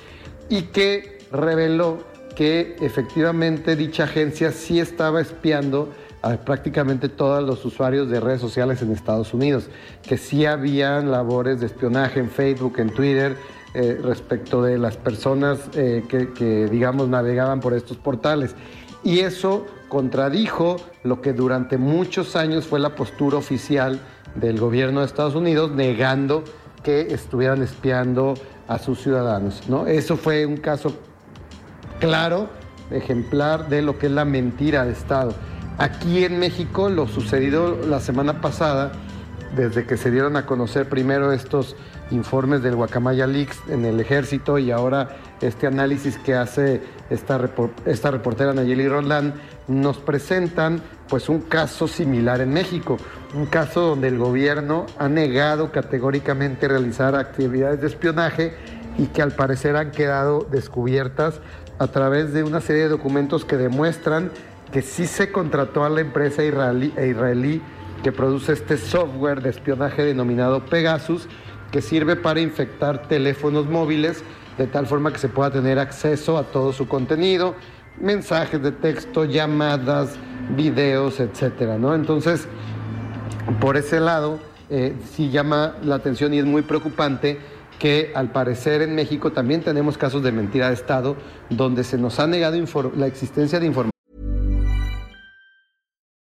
[0.48, 2.02] y que reveló
[2.34, 5.92] que efectivamente dicha agencia sí estaba espiando
[6.36, 9.68] prácticamente todos los usuarios de redes sociales en Estados Unidos,
[10.02, 13.36] que sí habían labores de espionaje en Facebook, en Twitter,
[13.74, 18.54] eh, respecto de las personas eh, que, que, digamos, navegaban por estos portales.
[19.04, 24.00] Y eso contradijo lo que durante muchos años fue la postura oficial
[24.34, 26.44] del gobierno de Estados Unidos, negando
[26.82, 28.34] que estuvieran espiando
[28.68, 29.62] a sus ciudadanos.
[29.68, 29.86] ¿no?
[29.86, 30.94] Eso fue un caso
[31.98, 32.48] claro,
[32.90, 35.34] ejemplar de lo que es la mentira de Estado.
[35.78, 38.90] Aquí en México, lo sucedido la semana pasada,
[39.54, 41.76] desde que se dieron a conocer primero estos
[42.10, 47.40] informes del Guacamaya Leaks en el ejército y ahora este análisis que hace esta,
[47.86, 49.34] esta reportera Nayeli Roland,
[49.68, 52.96] nos presentan pues un caso similar en México,
[53.34, 58.52] un caso donde el gobierno ha negado categóricamente realizar actividades de espionaje
[58.98, 61.40] y que al parecer han quedado descubiertas
[61.78, 64.32] a través de una serie de documentos que demuestran
[64.72, 67.62] que sí se contrató a la empresa israelí, e israelí
[68.02, 71.28] que produce este software de espionaje denominado Pegasus,
[71.70, 74.22] que sirve para infectar teléfonos móviles
[74.56, 77.54] de tal forma que se pueda tener acceso a todo su contenido,
[78.00, 80.16] mensajes de texto, llamadas,
[80.56, 81.94] videos, etcétera, ¿no?
[81.94, 82.48] Entonces,
[83.60, 87.38] por ese lado, eh, sí llama la atención y es muy preocupante
[87.78, 91.16] que al parecer en México también tenemos casos de mentira de Estado
[91.48, 92.56] donde se nos ha negado
[92.96, 93.97] la existencia de información.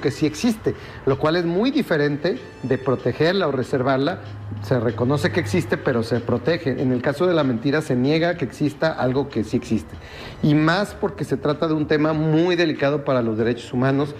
[0.00, 4.22] Que sí existe, lo cual es muy diferente de protegerla o reservarla
[4.62, 6.80] se reconoce que existe, pero se protege.
[6.80, 9.94] En el caso de la mentira se niega que exista algo que sí existe.
[10.42, 14.14] Y más porque se trata de un tema muy delicado para los derechos humanos,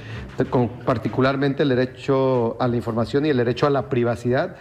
[0.84, 4.56] particularmente el derecho a la información y el derecho a la privacidad.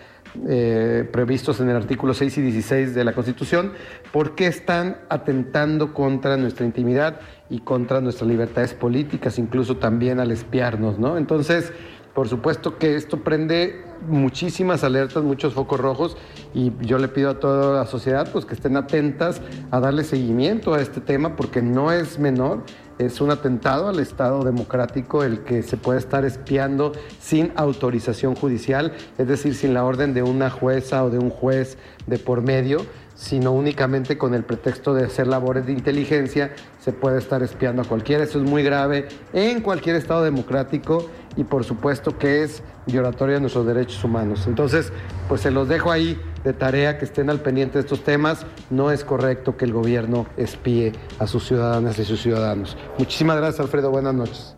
[0.48, 3.74] Eh, previstos en el artículo 6 y 16 de la Constitución,
[4.12, 11.00] porque están atentando contra nuestra intimidad y contra nuestras libertades políticas, incluso también al espiarnos,
[11.00, 11.18] ¿no?
[11.18, 11.74] Entonces,
[12.14, 16.18] por supuesto que esto prende muchísimas alertas, muchos focos rojos
[16.54, 20.74] y yo le pido a toda la sociedad pues que estén atentas a darle seguimiento
[20.74, 22.64] a este tema porque no es menor,
[22.98, 28.94] es un atentado al Estado democrático el que se puede estar espiando sin autorización judicial,
[29.18, 32.86] es decir, sin la orden de una jueza o de un juez de por medio
[33.18, 37.86] sino únicamente con el pretexto de hacer labores de inteligencia se puede estar espiando a
[37.86, 38.24] cualquiera.
[38.24, 43.42] Eso es muy grave en cualquier Estado democrático y por supuesto que es violatorio de
[43.42, 44.46] nuestros derechos humanos.
[44.48, 44.92] Entonces,
[45.30, 48.46] pues se los dejo ahí de tarea que estén al pendiente de estos temas.
[48.70, 52.76] No es correcto que el gobierno espíe a sus ciudadanas y sus ciudadanos.
[52.98, 53.92] Muchísimas gracias, Alfredo.
[53.92, 54.58] Buenas noches.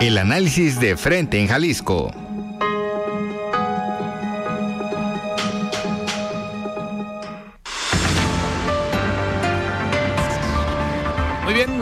[0.00, 2.10] El análisis de frente en Jalisco.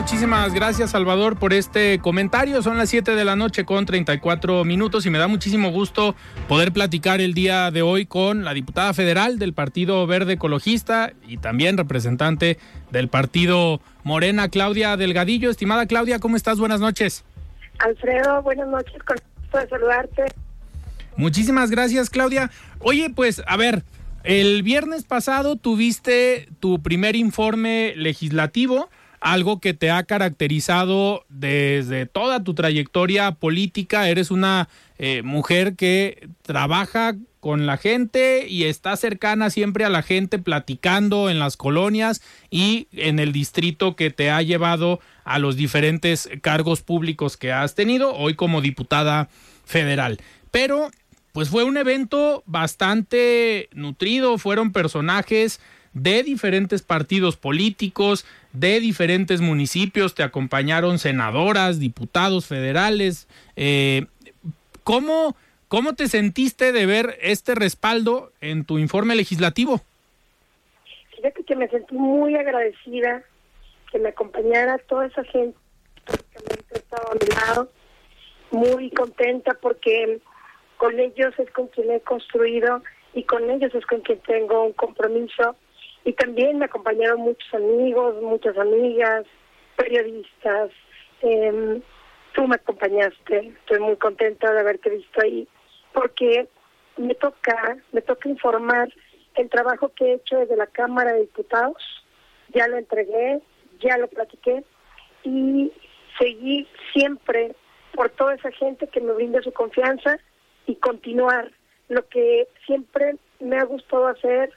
[0.01, 2.63] Muchísimas gracias Salvador por este comentario.
[2.63, 6.15] Son las 7 de la noche con 34 minutos y me da muchísimo gusto
[6.47, 11.37] poder platicar el día de hoy con la diputada federal del Partido Verde Ecologista y
[11.37, 12.57] también representante
[12.89, 15.51] del Partido Morena, Claudia Delgadillo.
[15.51, 16.57] Estimada Claudia, ¿cómo estás?
[16.57, 17.23] Buenas noches.
[17.77, 20.23] Alfredo, buenas noches, con gusto de saludarte.
[21.15, 22.49] Muchísimas gracias, Claudia.
[22.79, 23.83] Oye, pues, a ver,
[24.23, 28.89] el viernes pasado tuviste tu primer informe legislativo,
[29.21, 34.09] algo que te ha caracterizado desde toda tu trayectoria política.
[34.09, 40.03] Eres una eh, mujer que trabaja con la gente y está cercana siempre a la
[40.03, 45.55] gente platicando en las colonias y en el distrito que te ha llevado a los
[45.55, 49.29] diferentes cargos públicos que has tenido hoy como diputada
[49.65, 50.19] federal.
[50.51, 50.91] Pero
[51.31, 55.59] pues fue un evento bastante nutrido, fueron personajes
[55.93, 63.27] de diferentes partidos políticos, de diferentes municipios, te acompañaron senadoras, diputados federales.
[63.55, 64.05] Eh,
[64.83, 65.35] ¿cómo,
[65.67, 69.81] ¿Cómo te sentiste de ver este respaldo en tu informe legislativo?
[71.15, 73.23] Fíjate que me sentí muy agradecida
[73.91, 75.57] que me acompañara toda esa gente
[76.05, 77.69] que estaba a mi lado,
[78.51, 80.19] muy contenta porque
[80.77, 82.81] con ellos es con quien he construido
[83.13, 85.55] y con ellos es con quien tengo un compromiso
[86.03, 89.25] y también me acompañaron muchos amigos, muchas amigas,
[89.75, 90.71] periodistas.
[91.21, 91.81] Eh,
[92.33, 95.47] tú me acompañaste, estoy muy contenta de haberte visto ahí,
[95.93, 96.47] porque
[96.97, 98.89] me toca, me toca informar
[99.35, 101.83] el trabajo que he hecho desde la Cámara de Diputados,
[102.49, 103.41] ya lo entregué,
[103.79, 104.63] ya lo platiqué,
[105.23, 105.71] y
[106.17, 107.55] seguir siempre
[107.93, 110.17] por toda esa gente que me brinda su confianza
[110.65, 111.51] y continuar
[111.89, 114.51] lo que siempre me ha gustado hacer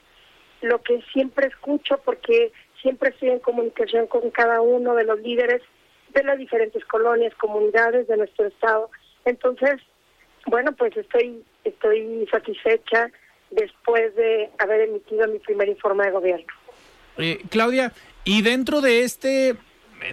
[0.62, 5.62] lo que siempre escucho porque siempre estoy en comunicación con cada uno de los líderes
[6.14, 8.90] de las diferentes colonias, comunidades de nuestro estado.
[9.24, 9.80] Entonces,
[10.46, 13.10] bueno, pues estoy estoy satisfecha
[13.50, 16.46] después de haber emitido mi primer informe de gobierno.
[17.16, 17.92] Eh, Claudia,
[18.24, 19.56] y dentro de este eh,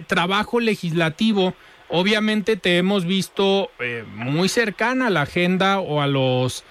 [0.06, 1.54] trabajo legislativo,
[1.88, 6.64] obviamente te hemos visto eh, muy cercana a la agenda o a los,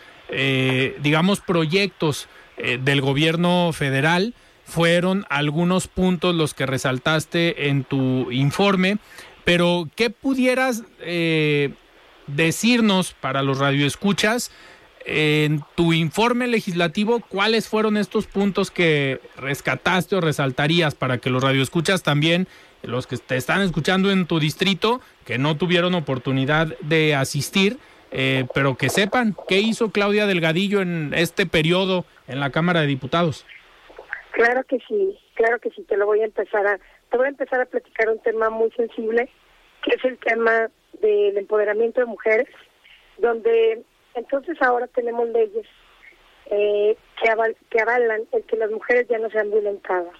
[0.99, 2.29] digamos, proyectos
[2.63, 4.33] eh, del gobierno federal.
[4.65, 8.99] Fueron algunos puntos los que resaltaste en tu informe,
[9.43, 11.73] pero ¿qué pudieras eh,
[12.27, 14.51] decirnos para los radioescuchas
[15.05, 21.43] en tu informe legislativo cuáles fueron estos puntos que rescataste o resaltarías para que los
[21.43, 22.47] radioescuchas también,
[22.83, 27.77] los que te están escuchando en tu distrito, que no tuvieron oportunidad de asistir,
[28.11, 32.87] eh, pero que sepan qué hizo Claudia Delgadillo en este periodo en la Cámara de
[32.87, 33.45] Diputados.
[34.31, 36.77] Claro que sí, claro que sí, te lo voy a empezar a,
[37.09, 39.29] te voy a empezar a platicar un tema muy sensible,
[39.83, 40.69] que es el tema
[41.01, 42.47] del empoderamiento de mujeres,
[43.17, 43.81] donde
[44.13, 45.65] entonces ahora tenemos leyes
[46.47, 50.13] eh, que, que avalan el que las mujeres ya no sean violentadas,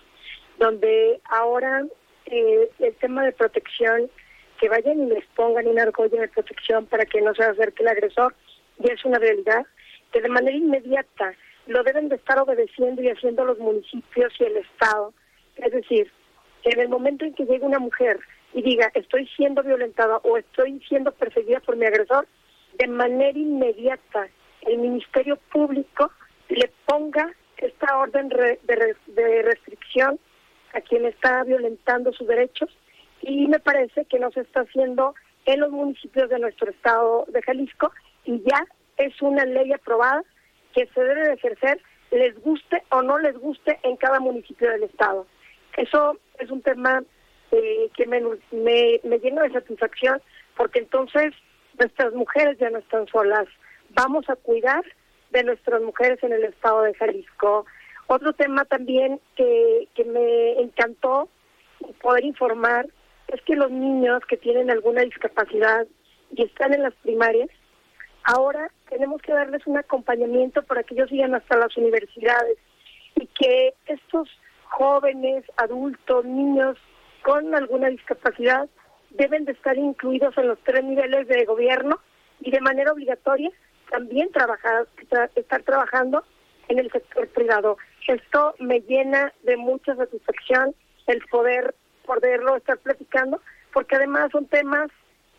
[0.60, 1.86] donde ahora
[2.26, 4.10] eh, el tema de protección
[4.62, 7.90] que vayan y les pongan una argolla de protección para que no se acerque el
[7.90, 8.36] agresor,
[8.78, 9.66] ya es una realidad,
[10.14, 11.34] que de manera inmediata
[11.66, 15.14] lo deben de estar obedeciendo y haciendo los municipios y el Estado.
[15.56, 16.12] Es decir,
[16.64, 18.20] en el momento en que llegue una mujer
[18.54, 22.28] y diga estoy siendo violentada o estoy siendo perseguida por mi agresor,
[22.78, 24.28] de manera inmediata
[24.62, 26.12] el Ministerio Público
[26.50, 30.20] le ponga esta orden de restricción
[30.74, 32.70] a quien está violentando sus derechos
[33.22, 37.42] y me parece que no se está haciendo en los municipios de nuestro estado de
[37.42, 37.92] Jalisco
[38.26, 38.66] y ya
[38.98, 40.24] es una ley aprobada
[40.74, 44.84] que se debe de ejercer les guste o no les guste en cada municipio del
[44.84, 45.26] estado.
[45.78, 47.04] Eso es un tema
[47.52, 50.22] eh, que me, me, me llena de satisfacción
[50.58, 51.34] porque entonces
[51.80, 53.48] nuestras mujeres ya no están solas.
[53.92, 54.84] Vamos a cuidar
[55.32, 57.66] de nuestras mujeres en el estado de Jalisco.
[58.08, 61.30] Otro tema también que, que me encantó
[62.02, 62.88] poder informar
[63.32, 65.88] es que los niños que tienen alguna discapacidad
[66.36, 67.50] y están en las primarias,
[68.24, 72.58] ahora tenemos que darles un acompañamiento para que ellos sigan hasta las universidades.
[73.40, 74.30] que estos
[74.70, 76.78] jóvenes, adultos, niños
[77.24, 78.70] con alguna discapacidad
[79.12, 82.00] deben de estar incluidos en los tres niveles de gobierno
[82.40, 83.50] y de manera obligatoria
[83.90, 84.88] también trabajar,
[85.36, 86.24] estar trabajando
[86.68, 87.78] en el sector privado.
[88.08, 90.76] Esto me llena de mucha satisfacción
[91.08, 91.76] el poder
[92.14, 93.42] poderlo estar platicando,
[93.72, 94.90] porque además son temas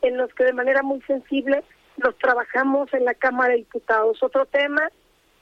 [0.01, 1.63] en los que de manera muy sensible
[1.99, 4.23] los trabajamos en la Cámara de Diputados.
[4.23, 4.89] Otro tema,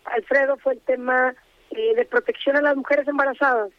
[0.07, 1.35] Alfredo, fue el tema
[1.71, 3.71] eh, de protección a las mujeres embarazadas.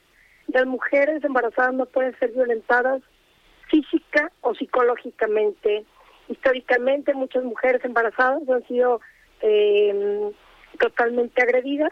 [0.48, 3.02] Las mujeres embarazadas no pueden ser violentadas
[3.70, 5.86] física o psicológicamente.
[6.30, 9.02] Históricamente muchas mujeres embarazadas han sido
[9.42, 10.32] eh,
[10.80, 11.92] totalmente agredidas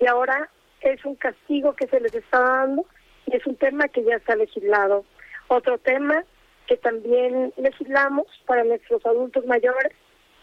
[0.00, 0.48] y ahora
[0.80, 2.86] es un castigo que se les está dando
[3.26, 5.04] y es un tema que ya está legislado.
[5.48, 6.24] Otro tema
[6.66, 9.92] que también legislamos para nuestros adultos mayores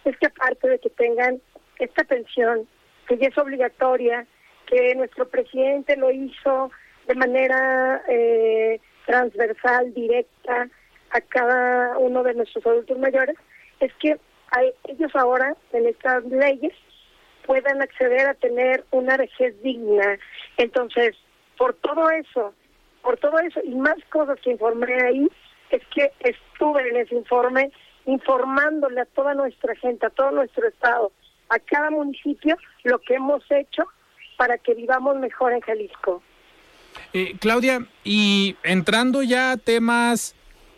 [0.06, 1.42] es que aparte de que tengan
[1.80, 2.68] esta pensión,
[3.08, 4.26] que ya es obligatoria,
[4.68, 6.72] que nuestro presidente lo hizo
[7.08, 10.70] de manera eh, transversal, directa
[11.10, 13.36] a cada uno de nuestros adultos mayores,
[13.80, 14.18] es que
[14.88, 16.74] ellos ahora en estas leyes
[17.46, 20.20] puedan acceder a tener una vejez digna.
[20.58, 21.16] Entonces,
[21.58, 22.54] por todo eso,
[23.02, 25.28] por todo eso y más cosas que informé ahí,
[25.70, 27.72] es que estuve en ese informe
[28.06, 31.12] informándole a toda nuestra gente, a todo nuestro estado,
[31.50, 33.84] a cada municipio, lo que hemos hecho
[34.38, 36.24] para que vivamos mejor en Jalisco.
[37.14, 40.36] Eh, Claudia, y entrando ya a temas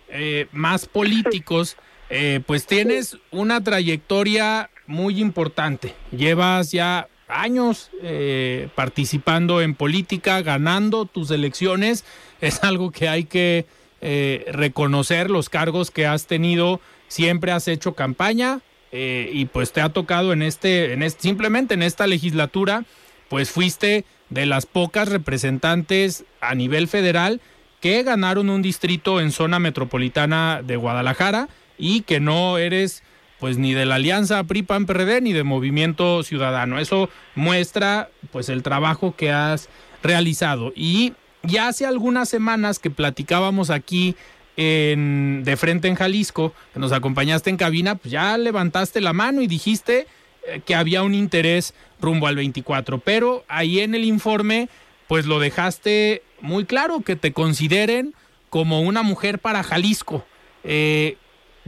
[0.10, 1.78] eh, más políticos,
[2.10, 5.94] eh, pues tienes una trayectoria muy importante.
[6.12, 12.04] Llevas ya años eh, participando en política, ganando tus elecciones.
[12.42, 13.66] Es algo que hay que
[14.02, 16.82] eh, reconocer los cargos que has tenido.
[17.08, 18.60] Siempre has hecho campaña
[18.92, 22.84] eh, y pues te ha tocado en este, en este, simplemente en esta legislatura,
[23.30, 27.40] pues fuiste de las pocas representantes a nivel federal
[27.80, 31.48] que ganaron un distrito en zona metropolitana de Guadalajara
[31.78, 33.04] y que no eres
[33.44, 36.80] pues ni de la alianza PRI-PAN-PRD ni de Movimiento Ciudadano.
[36.80, 39.68] Eso muestra pues el trabajo que has
[40.02, 40.72] realizado.
[40.78, 44.16] Y ya hace algunas semanas que platicábamos aquí
[44.56, 49.42] en, de frente en Jalisco, que nos acompañaste en cabina, pues ya levantaste la mano
[49.42, 50.08] y dijiste
[50.48, 53.00] eh, que había un interés rumbo al 24.
[53.00, 54.70] Pero ahí en el informe,
[55.10, 58.14] pues lo dejaste muy claro, que te consideren
[58.50, 60.26] como una mujer para Jalisco.
[60.64, 61.18] Eh,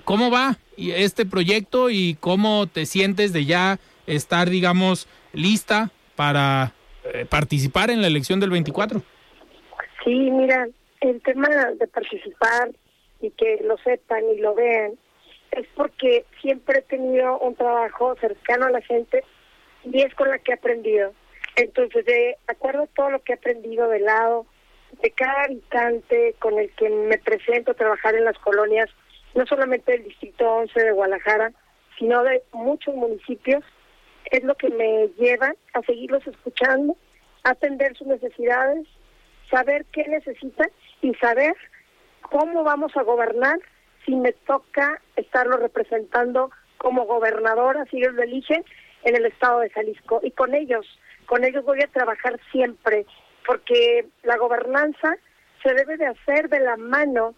[0.05, 6.73] ¿Cómo va este proyecto y cómo te sientes de ya estar, digamos, lista para
[7.03, 9.01] eh, participar en la elección del 24?
[10.03, 10.67] Sí, mira,
[11.01, 11.47] el tema
[11.79, 12.71] de participar
[13.21, 14.93] y que lo sepan y lo vean
[15.51, 19.23] es porque siempre he tenido un trabajo cercano a la gente
[19.83, 21.13] y es con la que he aprendido.
[21.55, 24.45] Entonces, de acuerdo a todo lo que he aprendido del lado
[25.01, 28.89] de cada habitante con el que me presento a trabajar en las colonias,
[29.35, 31.51] no solamente del Distrito 11 de Guadalajara,
[31.99, 33.63] sino de muchos municipios,
[34.31, 36.97] es lo que me lleva a seguirlos escuchando,
[37.43, 38.87] atender sus necesidades,
[39.51, 40.69] saber qué necesitan
[41.01, 41.55] y saber
[42.21, 43.59] cómo vamos a gobernar
[44.05, 48.63] si me toca estarlo representando como gobernadora, si ellos lo eligen,
[49.03, 50.19] en el estado de Jalisco.
[50.23, 50.85] Y con ellos,
[51.25, 53.05] con ellos voy a trabajar siempre,
[53.45, 55.15] porque la gobernanza
[55.63, 57.35] se debe de hacer de la mano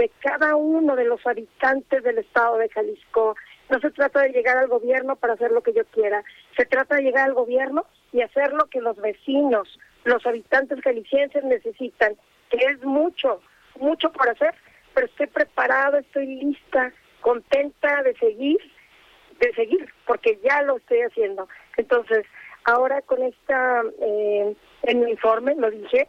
[0.00, 3.36] de cada uno de los habitantes del estado de Jalisco.
[3.68, 6.24] No se trata de llegar al gobierno para hacer lo que yo quiera,
[6.56, 11.44] se trata de llegar al gobierno y hacer lo que los vecinos, los habitantes jaliscienses
[11.44, 12.16] necesitan,
[12.48, 13.42] que es mucho,
[13.78, 14.54] mucho por hacer,
[14.94, 18.58] pero estoy preparado, estoy lista, contenta de seguir,
[19.38, 21.46] de seguir, porque ya lo estoy haciendo.
[21.76, 22.24] Entonces,
[22.64, 26.08] ahora con esta, eh, en mi informe lo dije,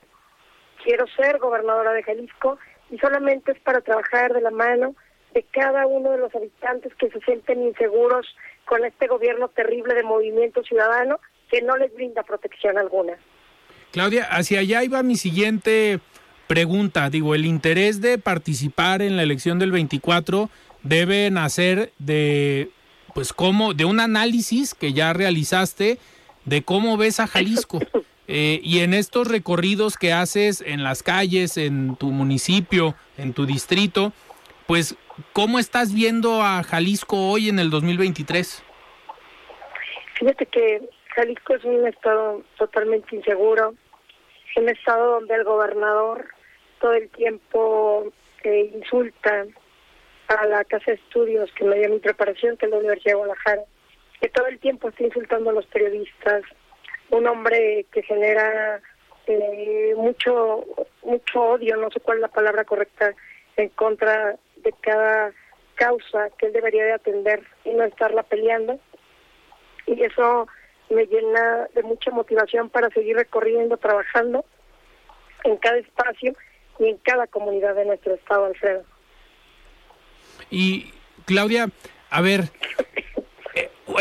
[0.81, 2.57] quiero ser gobernadora de Jalisco
[2.91, 4.95] y solamente es para trabajar de la mano
[5.33, 8.27] de cada uno de los habitantes que se sienten inseguros
[8.65, 11.19] con este gobierno terrible de movimiento ciudadano
[11.49, 13.13] que no les brinda protección alguna.
[13.91, 15.99] Claudia, hacia allá iba mi siguiente
[16.47, 17.09] pregunta.
[17.09, 20.49] Digo, el interés de participar en la elección del 24
[20.83, 22.69] debe nacer de,
[23.13, 25.97] pues, cómo, de un análisis que ya realizaste
[26.45, 27.79] de cómo ves a Jalisco.
[28.27, 33.45] Eh, y en estos recorridos que haces en las calles, en tu municipio, en tu
[33.45, 34.13] distrito,
[34.67, 34.95] pues,
[35.33, 38.63] ¿cómo estás viendo a Jalisco hoy en el 2023?
[40.19, 40.81] Fíjate que
[41.15, 43.73] Jalisco es un estado totalmente inseguro,
[44.55, 46.25] un estado donde el gobernador
[46.79, 48.11] todo el tiempo
[48.43, 49.45] eh, insulta
[50.27, 53.17] a la casa de estudios que me dio mi preparación, que es la Universidad de
[53.17, 53.61] Guadalajara,
[54.19, 56.43] que todo el tiempo está insultando a los periodistas,
[57.11, 58.81] un hombre que genera
[59.27, 60.65] eh, mucho
[61.03, 63.13] mucho odio, no sé cuál es la palabra correcta,
[63.57, 65.31] en contra de cada
[65.75, 68.79] causa que él debería de atender y no estarla peleando.
[69.87, 70.47] Y eso
[70.89, 74.45] me llena de mucha motivación para seguir recorriendo, trabajando
[75.43, 76.35] en cada espacio
[76.79, 78.83] y en cada comunidad de nuestro estado, Alfredo.
[80.49, 80.93] Y
[81.25, 81.69] Claudia,
[82.09, 82.41] a ver,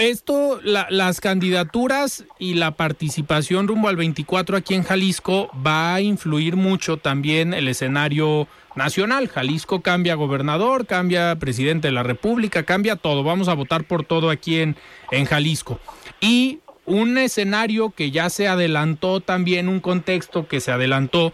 [0.01, 6.57] esto, las candidaturas y la participación rumbo al 24 aquí en Jalisco va a influir
[6.57, 9.29] mucho también el escenario nacional.
[9.29, 13.23] Jalisco cambia gobernador, cambia presidente de la República, cambia todo.
[13.23, 14.77] Vamos a votar por todo aquí en,
[15.11, 15.79] en Jalisco.
[16.21, 21.33] Y un escenario que ya se adelantó también, un contexto que se adelantó,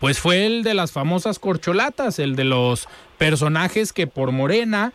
[0.00, 4.92] pues fue el de las famosas corcholatas, el de los personajes que por Morena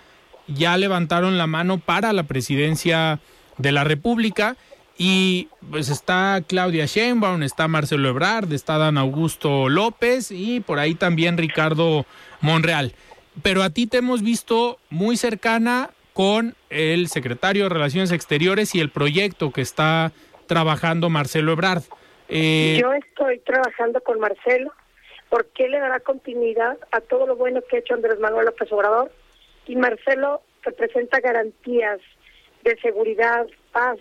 [0.48, 3.20] ya levantaron la mano para la presidencia
[3.58, 4.56] de la República
[4.98, 10.96] y pues está Claudia Sheinbaum, está Marcelo Ebrard, está Dan Augusto López y por ahí
[10.96, 12.06] también Ricardo
[12.42, 12.94] Monreal.
[13.42, 18.80] Pero a ti te hemos visto muy cercana con el secretario de Relaciones Exteriores y
[18.80, 20.12] el proyecto que está
[20.46, 21.84] trabajando Marcelo Ebrard.
[22.30, 24.72] Eh, Yo estoy trabajando con Marcelo
[25.30, 29.12] porque le dará continuidad a todo lo bueno que ha hecho Andrés Manuel López Obrador
[29.68, 32.00] y Marcelo representa garantías
[32.64, 33.98] de seguridad, paz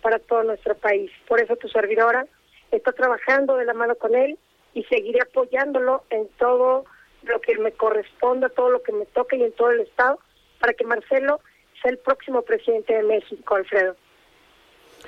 [0.00, 1.10] para todo nuestro país.
[1.28, 2.26] Por eso tu servidora
[2.70, 4.38] está trabajando de la mano con él
[4.74, 6.84] y seguiré apoyándolo en todo
[7.22, 10.18] lo que me corresponda, todo lo que me toque y en todo el Estado,
[10.58, 11.40] para que Marcelo
[11.80, 13.96] sea el próximo presidente de México, Alfredo.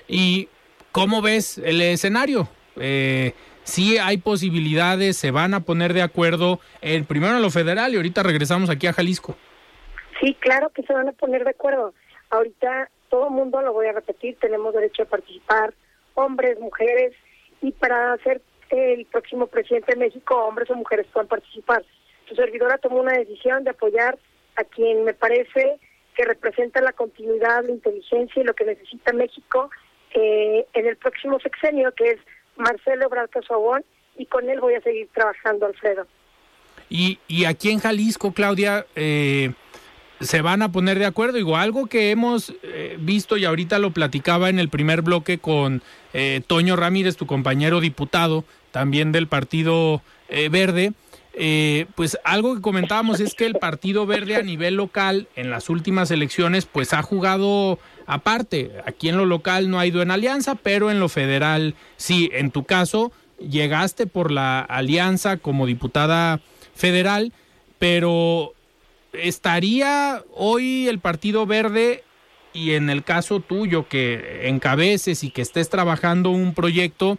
[0.07, 0.49] ¿Y
[0.93, 2.49] cómo ves el escenario?
[2.77, 3.33] Eh,
[3.65, 7.97] sí hay posibilidades, se van a poner de acuerdo, el primero en lo federal y
[7.97, 9.37] ahorita regresamos aquí a Jalisco.
[10.21, 11.95] Sí, claro que se van a poner de acuerdo.
[12.31, 15.75] Ahorita todo mundo, lo voy a repetir, tenemos derecho a participar,
[16.15, 17.13] hombres, mujeres,
[17.61, 21.85] y para ser el próximo presidente de México, hombres o mujeres puedan participar.
[22.29, 24.19] Su servidora tomó una decisión de apoyar
[24.57, 25.79] a quien me parece
[26.17, 29.71] que representa la continuidad, la inteligencia y lo que necesita México
[30.15, 32.19] eh, en el próximo sexenio, que es
[32.57, 33.85] Marcelo Brato Sobón,
[34.17, 36.07] y con él voy a seguir trabajando, Alfredo.
[36.89, 39.53] Y, y aquí en Jalisco, Claudia, eh,
[40.25, 41.37] se van a poner de acuerdo.
[41.37, 45.83] Digo, algo que hemos eh, visto y ahorita lo platicaba en el primer bloque con
[46.13, 50.93] eh, Toño Ramírez, tu compañero diputado, también del Partido eh, Verde.
[51.95, 56.11] pues algo que comentábamos es que el Partido Verde a nivel local en las últimas
[56.11, 58.73] elecciones pues ha jugado aparte.
[58.87, 62.31] Aquí en lo local no ha ido en alianza, pero en lo federal sí.
[62.33, 66.41] En tu caso llegaste por la alianza como diputada
[66.75, 67.33] federal,
[67.79, 68.55] pero
[69.15, 72.03] ¿estaría hoy el Partido Verde
[72.53, 77.19] y en el caso tuyo que encabeces y que estés trabajando un proyecto,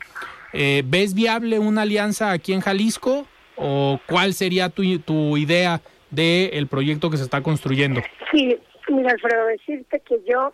[0.54, 3.28] eh, ¿ves viable una alianza aquí en Jalisco
[3.58, 8.02] o cuál sería tu, tu idea del proyecto que se está construyendo?
[8.32, 10.54] Sí, mira Alfredo, decirte que yo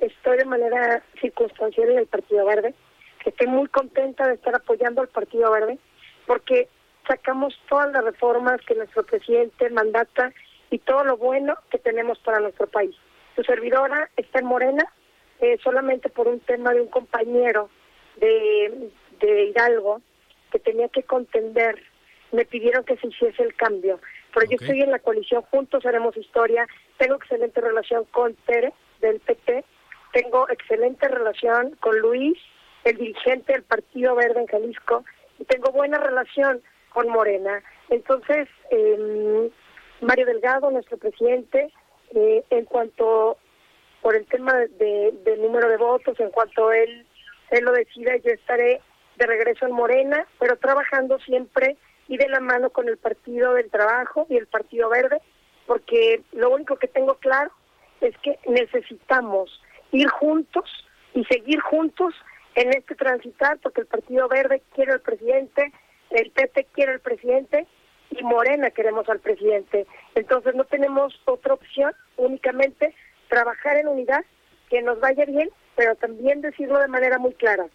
[0.00, 2.74] estoy de manera circunstancial en el Partido Verde,
[3.22, 5.78] que estoy muy contenta de estar apoyando al Partido Verde,
[6.26, 6.68] porque
[7.06, 10.32] sacamos todas las reformas que nuestro presidente mandata
[10.70, 12.94] y todo lo bueno que tenemos para nuestro país.
[13.34, 14.92] Su servidora está en Morena
[15.40, 17.68] eh, solamente por un tema de un compañero
[18.16, 18.90] de,
[19.20, 20.00] de Hidalgo
[20.50, 21.82] que tenía que contender.
[22.32, 24.00] Me pidieron que se hiciese el cambio.
[24.34, 26.66] Pero yo estoy en la coalición Juntos Haremos Historia.
[26.98, 29.64] Tengo excelente relación con Tere del PT.
[30.12, 32.38] Tengo excelente relación con Luis,
[32.84, 35.04] el dirigente del Partido Verde en Jalisco.
[35.38, 37.62] Y tengo buena relación con Morena.
[37.90, 39.50] Entonces, eh,
[40.00, 41.72] Mario Delgado, nuestro presidente,
[42.14, 43.38] eh, en cuanto
[44.02, 47.06] por el tema de, del número de votos, en cuanto él,
[47.50, 48.80] él lo decida, yo estaré
[49.16, 51.76] de regreso en Morena, pero trabajando siempre
[52.08, 55.20] y de la mano con el Partido del Trabajo y el Partido Verde,
[55.66, 57.50] porque lo único que tengo claro
[58.00, 60.64] es que necesitamos ir juntos
[61.14, 62.14] y seguir juntos
[62.54, 65.72] en este transitar, porque el Partido Verde quiere al presidente,
[66.10, 67.66] el PP quiere al presidente
[68.10, 69.86] y Morena queremos al presidente.
[70.14, 72.94] Entonces no tenemos otra opción, únicamente
[73.28, 74.24] trabajar en unidad,
[74.70, 77.66] que nos vaya bien, pero también decirlo de manera muy clara.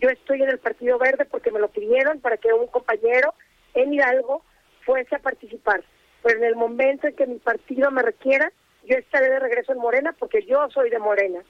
[0.00, 3.34] Yo estoy en el Partido Verde porque me lo pidieron para que un compañero
[3.74, 4.42] en Hidalgo
[4.84, 5.84] fuese a participar.
[6.22, 8.50] Pero en el momento en que mi partido me requiera,
[8.88, 11.40] yo estaré de regreso en Morena porque yo soy de Morena.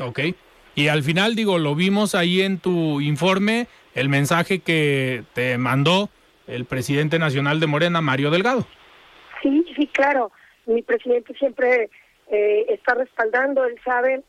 [0.00, 0.20] Ok.
[0.74, 6.08] Y al final, digo, lo vimos ahí en tu informe, el mensaje que te mandó
[6.48, 8.66] el presidente nacional de Morena, Mario Delgado.
[9.42, 10.32] Sí, sí, claro.
[10.66, 11.90] Mi presidente siempre
[12.30, 14.22] eh, está respaldando, él sabe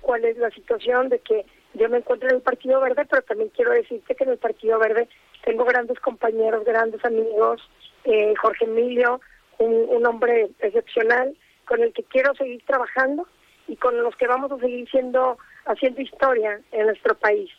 [0.00, 1.44] cuál es la situación de que
[1.74, 4.78] yo me encuentro en el Partido Verde, pero también quiero decirte que en el Partido
[4.78, 5.08] Verde
[5.44, 7.60] tengo grandes compañeros, grandes amigos,
[8.04, 9.20] eh, Jorge Emilio,
[9.58, 13.26] un, un hombre excepcional con el que quiero seguir trabajando
[13.66, 17.50] y con los que vamos a seguir siendo haciendo historia en nuestro país.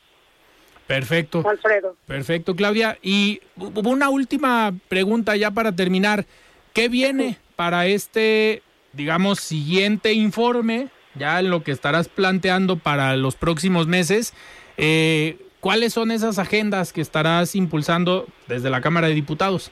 [0.87, 1.43] Perfecto.
[1.47, 1.95] Alfredo.
[2.05, 2.97] Perfecto, Claudia.
[3.01, 6.25] Y una última pregunta ya para terminar.
[6.73, 8.61] ¿Qué viene para este,
[8.93, 10.89] digamos, siguiente informe?
[11.15, 14.33] Ya en lo que estarás planteando para los próximos meses.
[14.77, 19.71] Eh, ¿Cuáles son esas agendas que estarás impulsando desde la Cámara de Diputados?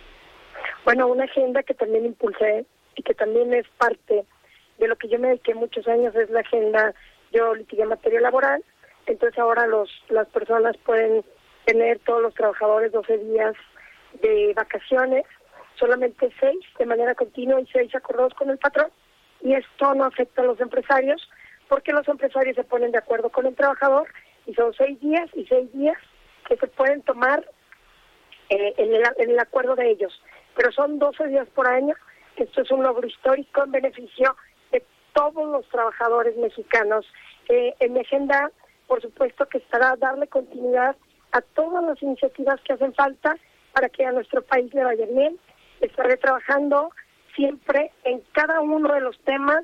[0.86, 4.26] Bueno, una agenda que también impulsé y que también es parte
[4.80, 6.94] de lo que yo me dediqué muchos años es la agenda,
[7.32, 8.64] yo litigué materia laboral,
[9.06, 11.24] entonces ahora los las personas pueden
[11.66, 13.56] tener todos los trabajadores 12 días
[14.22, 15.26] de vacaciones,
[15.76, 18.90] solamente seis de manera continua y seis acordados con el patrón,
[19.42, 21.30] y esto no afecta a los empresarios
[21.68, 24.08] porque los empresarios se ponen de acuerdo con el trabajador
[24.46, 25.98] y son seis días y seis días
[26.48, 27.44] que se pueden tomar
[28.50, 30.22] eh, en, el, en el acuerdo de ellos,
[30.56, 31.96] pero son 12 días por año,
[32.36, 34.36] esto es un logro histórico en beneficio
[34.72, 34.84] de
[35.14, 37.06] todos los trabajadores mexicanos.
[37.50, 38.52] Eh, en mi agenda
[38.88, 40.96] por supuesto que estará darle continuidad
[41.32, 43.38] a todas las iniciativas que hacen falta
[43.74, 45.38] para que a nuestro país le vaya bien.
[45.82, 46.92] Estaré trabajando
[47.36, 49.64] siempre en cada uno de los temas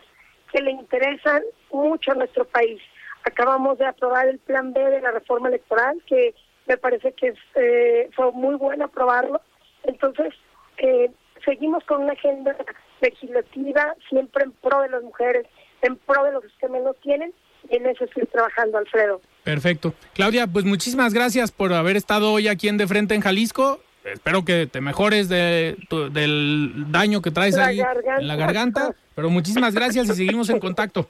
[0.52, 2.82] que le interesan mucho a nuestro país.
[3.24, 6.34] Acabamos de aprobar el plan B de la reforma electoral, que
[6.66, 9.42] me parece que eh, fue muy bueno aprobarlo.
[9.84, 10.34] Entonces,
[10.78, 11.12] eh,
[11.46, 12.56] seguimos con una agenda
[13.02, 15.46] legislativa siempre en pro de las mujeres,
[15.82, 17.34] en pro de los que menos tienen
[17.70, 19.22] en eso estoy trabajando, Alfredo.
[19.44, 19.94] Perfecto.
[20.14, 23.80] Claudia, pues muchísimas gracias por haber estado hoy aquí en De Frente en Jalisco.
[24.04, 25.76] Espero que te mejores de,
[26.12, 31.10] del daño que traes ahí en la garganta, pero muchísimas gracias y seguimos en contacto.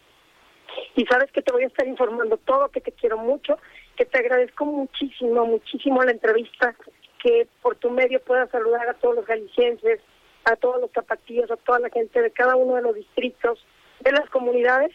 [0.96, 3.58] Y sabes que te voy a estar informando todo, que te quiero mucho,
[3.96, 6.76] que te agradezco muchísimo, muchísimo la entrevista,
[7.22, 10.00] que por tu medio puedas saludar a todos los jaliscienses,
[10.46, 13.60] a todos los zapatillos, a toda la gente de cada uno de los distritos,
[14.02, 14.92] de las comunidades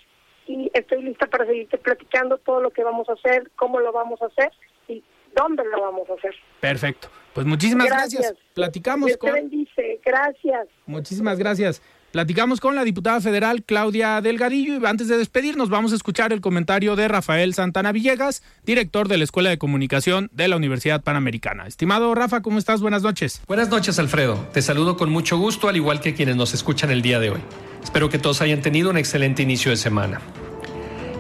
[0.46, 4.20] y estoy lista para seguirte platicando todo lo que vamos a hacer, cómo lo vamos
[4.22, 4.52] a hacer
[4.88, 5.02] y
[5.34, 6.34] dónde lo vamos a hacer.
[6.60, 7.08] Perfecto.
[7.32, 8.34] Pues muchísimas gracias.
[8.54, 9.30] Platicamos Dios con...
[9.30, 10.00] te bendice.
[10.04, 10.68] Gracias.
[10.86, 11.82] Muchísimas gracias.
[12.14, 16.40] Platicamos con la diputada federal Claudia Delgadillo y antes de despedirnos vamos a escuchar el
[16.40, 21.66] comentario de Rafael Santana Villegas, director de la Escuela de Comunicación de la Universidad Panamericana.
[21.66, 22.80] Estimado Rafa, ¿cómo estás?
[22.80, 23.42] Buenas noches.
[23.48, 24.48] Buenas noches, Alfredo.
[24.52, 27.40] Te saludo con mucho gusto, al igual que quienes nos escuchan el día de hoy.
[27.82, 30.20] Espero que todos hayan tenido un excelente inicio de semana.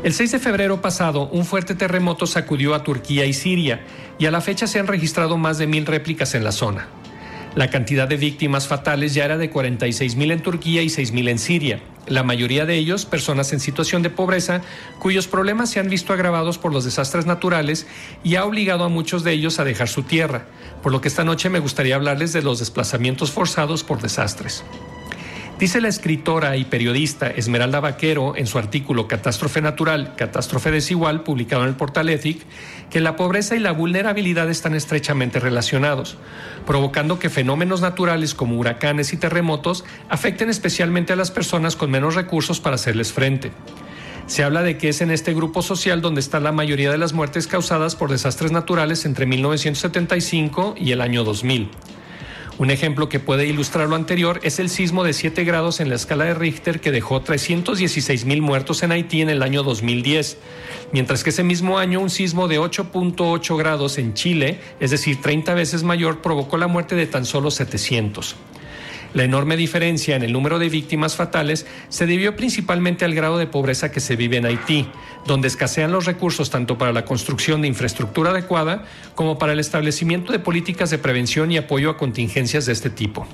[0.04, 3.84] El 6 de febrero pasado, un fuerte terremoto sacudió a Turquía y Siria,
[4.20, 6.86] y a la fecha se han registrado más de mil réplicas en la zona.
[7.54, 11.80] La cantidad de víctimas fatales ya era de 46.000 en Turquía y 6.000 en Siria.
[12.08, 14.60] La mayoría de ellos, personas en situación de pobreza,
[14.98, 17.86] cuyos problemas se han visto agravados por los desastres naturales
[18.24, 20.46] y ha obligado a muchos de ellos a dejar su tierra,
[20.82, 24.64] por lo que esta noche me gustaría hablarles de los desplazamientos forzados por desastres.
[25.58, 31.62] Dice la escritora y periodista Esmeralda Vaquero en su artículo Catástrofe Natural, Catástrofe Desigual, publicado
[31.62, 32.44] en el portal Ethic,
[32.90, 36.16] que la pobreza y la vulnerabilidad están estrechamente relacionados,
[36.66, 42.16] provocando que fenómenos naturales como huracanes y terremotos afecten especialmente a las personas con menos
[42.16, 43.52] recursos para hacerles frente.
[44.26, 47.12] Se habla de que es en este grupo social donde está la mayoría de las
[47.12, 51.70] muertes causadas por desastres naturales entre 1975 y el año 2000.
[52.56, 55.96] Un ejemplo que puede ilustrar lo anterior es el sismo de 7 grados en la
[55.96, 60.38] escala de Richter que dejó 316 mil muertos en Haití en el año 2010,
[60.92, 65.52] mientras que ese mismo año un sismo de 8.8 grados en Chile, es decir, 30
[65.54, 68.36] veces mayor, provocó la muerte de tan solo 700.
[69.14, 73.46] La enorme diferencia en el número de víctimas fatales se debió principalmente al grado de
[73.46, 74.88] pobreza que se vive en Haití,
[75.24, 78.84] donde escasean los recursos tanto para la construcción de infraestructura adecuada
[79.14, 83.26] como para el establecimiento de políticas de prevención y apoyo a contingencias de este tipo.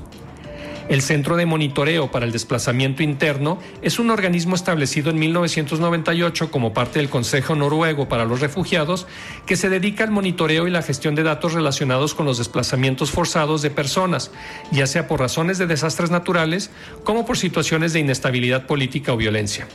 [0.91, 6.74] El Centro de Monitoreo para el Desplazamiento Interno es un organismo establecido en 1998 como
[6.74, 9.07] parte del Consejo Noruego para los Refugiados
[9.47, 13.62] que se dedica al monitoreo y la gestión de datos relacionados con los desplazamientos forzados
[13.62, 14.32] de personas,
[14.72, 16.72] ya sea por razones de desastres naturales
[17.05, 19.68] como por situaciones de inestabilidad política o violencia.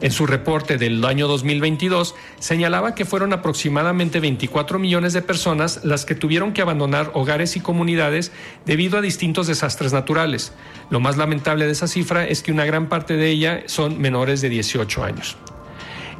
[0.00, 6.04] En su reporte del año 2022 señalaba que fueron aproximadamente 24 millones de personas las
[6.04, 8.30] que tuvieron que abandonar hogares y comunidades
[8.64, 10.52] debido a distintos desastres naturales.
[10.90, 14.40] Lo más lamentable de esa cifra es que una gran parte de ella son menores
[14.40, 15.36] de 18 años.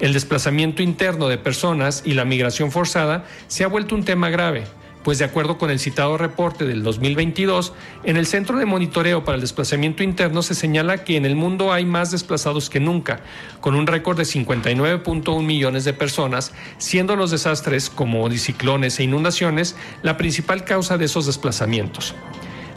[0.01, 4.65] El desplazamiento interno de personas y la migración forzada se ha vuelto un tema grave
[5.05, 7.73] pues de acuerdo con el citado reporte del 2022,
[8.05, 11.73] en el Centro de Monitoreo para el Desplazamiento Interno se señala que en el mundo
[11.73, 13.21] hay más desplazados que nunca,
[13.61, 19.77] con un récord de 59.1 millones de personas, siendo los desastres como ciclones e inundaciones
[20.03, 22.15] la principal causa de esos desplazamientos.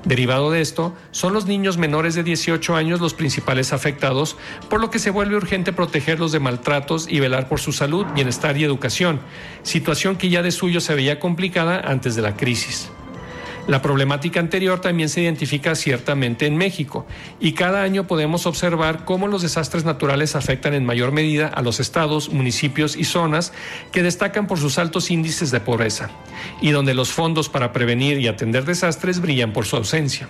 [0.06, 4.36] Derivado de esto, son los niños menores de 18 años los principales afectados,
[4.70, 8.58] por lo que se vuelve urgente protegerlos de maltratos y velar por su salud, bienestar
[8.58, 9.20] y educación,
[9.62, 12.92] situación que ya de suyo se veía complicada antes de la crisis.
[13.68, 17.06] La problemática anterior también se identifica ciertamente en México
[17.40, 21.80] y cada año podemos observar cómo los desastres naturales afectan en mayor medida a los
[21.80, 23.54] estados, municipios y zonas
[23.92, 26.10] que destacan por sus altos índices de pobreza
[26.60, 30.28] y donde los fondos para prevenir y atender desastres brillan por su ausencia.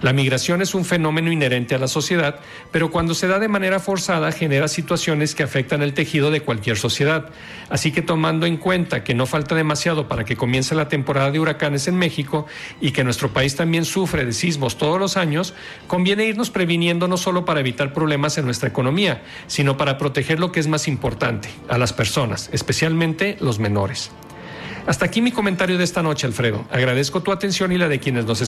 [0.00, 2.38] La migración es un fenómeno inherente a la sociedad,
[2.70, 6.76] pero cuando se da de manera forzada genera situaciones que afectan el tejido de cualquier
[6.76, 7.30] sociedad.
[7.68, 11.40] Así que tomando en cuenta que no falta demasiado para que comience la temporada de
[11.40, 12.46] huracanes en México
[12.80, 15.52] y que nuestro país también sufre de sismos todos los años,
[15.88, 20.52] conviene irnos previniendo no solo para evitar problemas en nuestra economía, sino para proteger lo
[20.52, 24.12] que es más importante, a las personas, especialmente los menores.
[24.86, 26.64] Hasta aquí mi comentario de esta noche, Alfredo.
[26.70, 28.47] Agradezco tu atención y la de quienes nos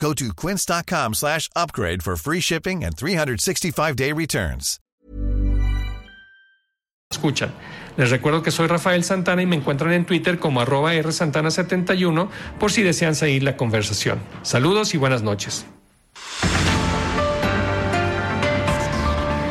[0.00, 4.80] Go to quince.com slash upgrade for free shipping and 365-day returns.
[7.12, 7.50] Escuchan.
[7.96, 12.28] Les recuerdo que soy Rafael Santana y me encuentran en Twitter como arroba rsantana71
[12.58, 14.20] por si desean seguir la conversación.
[14.42, 15.66] Saludos y buenas noches.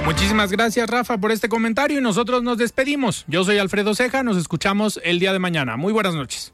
[0.06, 3.26] Muchísimas gracias Rafa por este comentario y nosotros nos despedimos.
[3.28, 5.78] Yo soy Alfredo Ceja, nos escuchamos el día de mañana.
[5.78, 6.54] Muy buenas noches.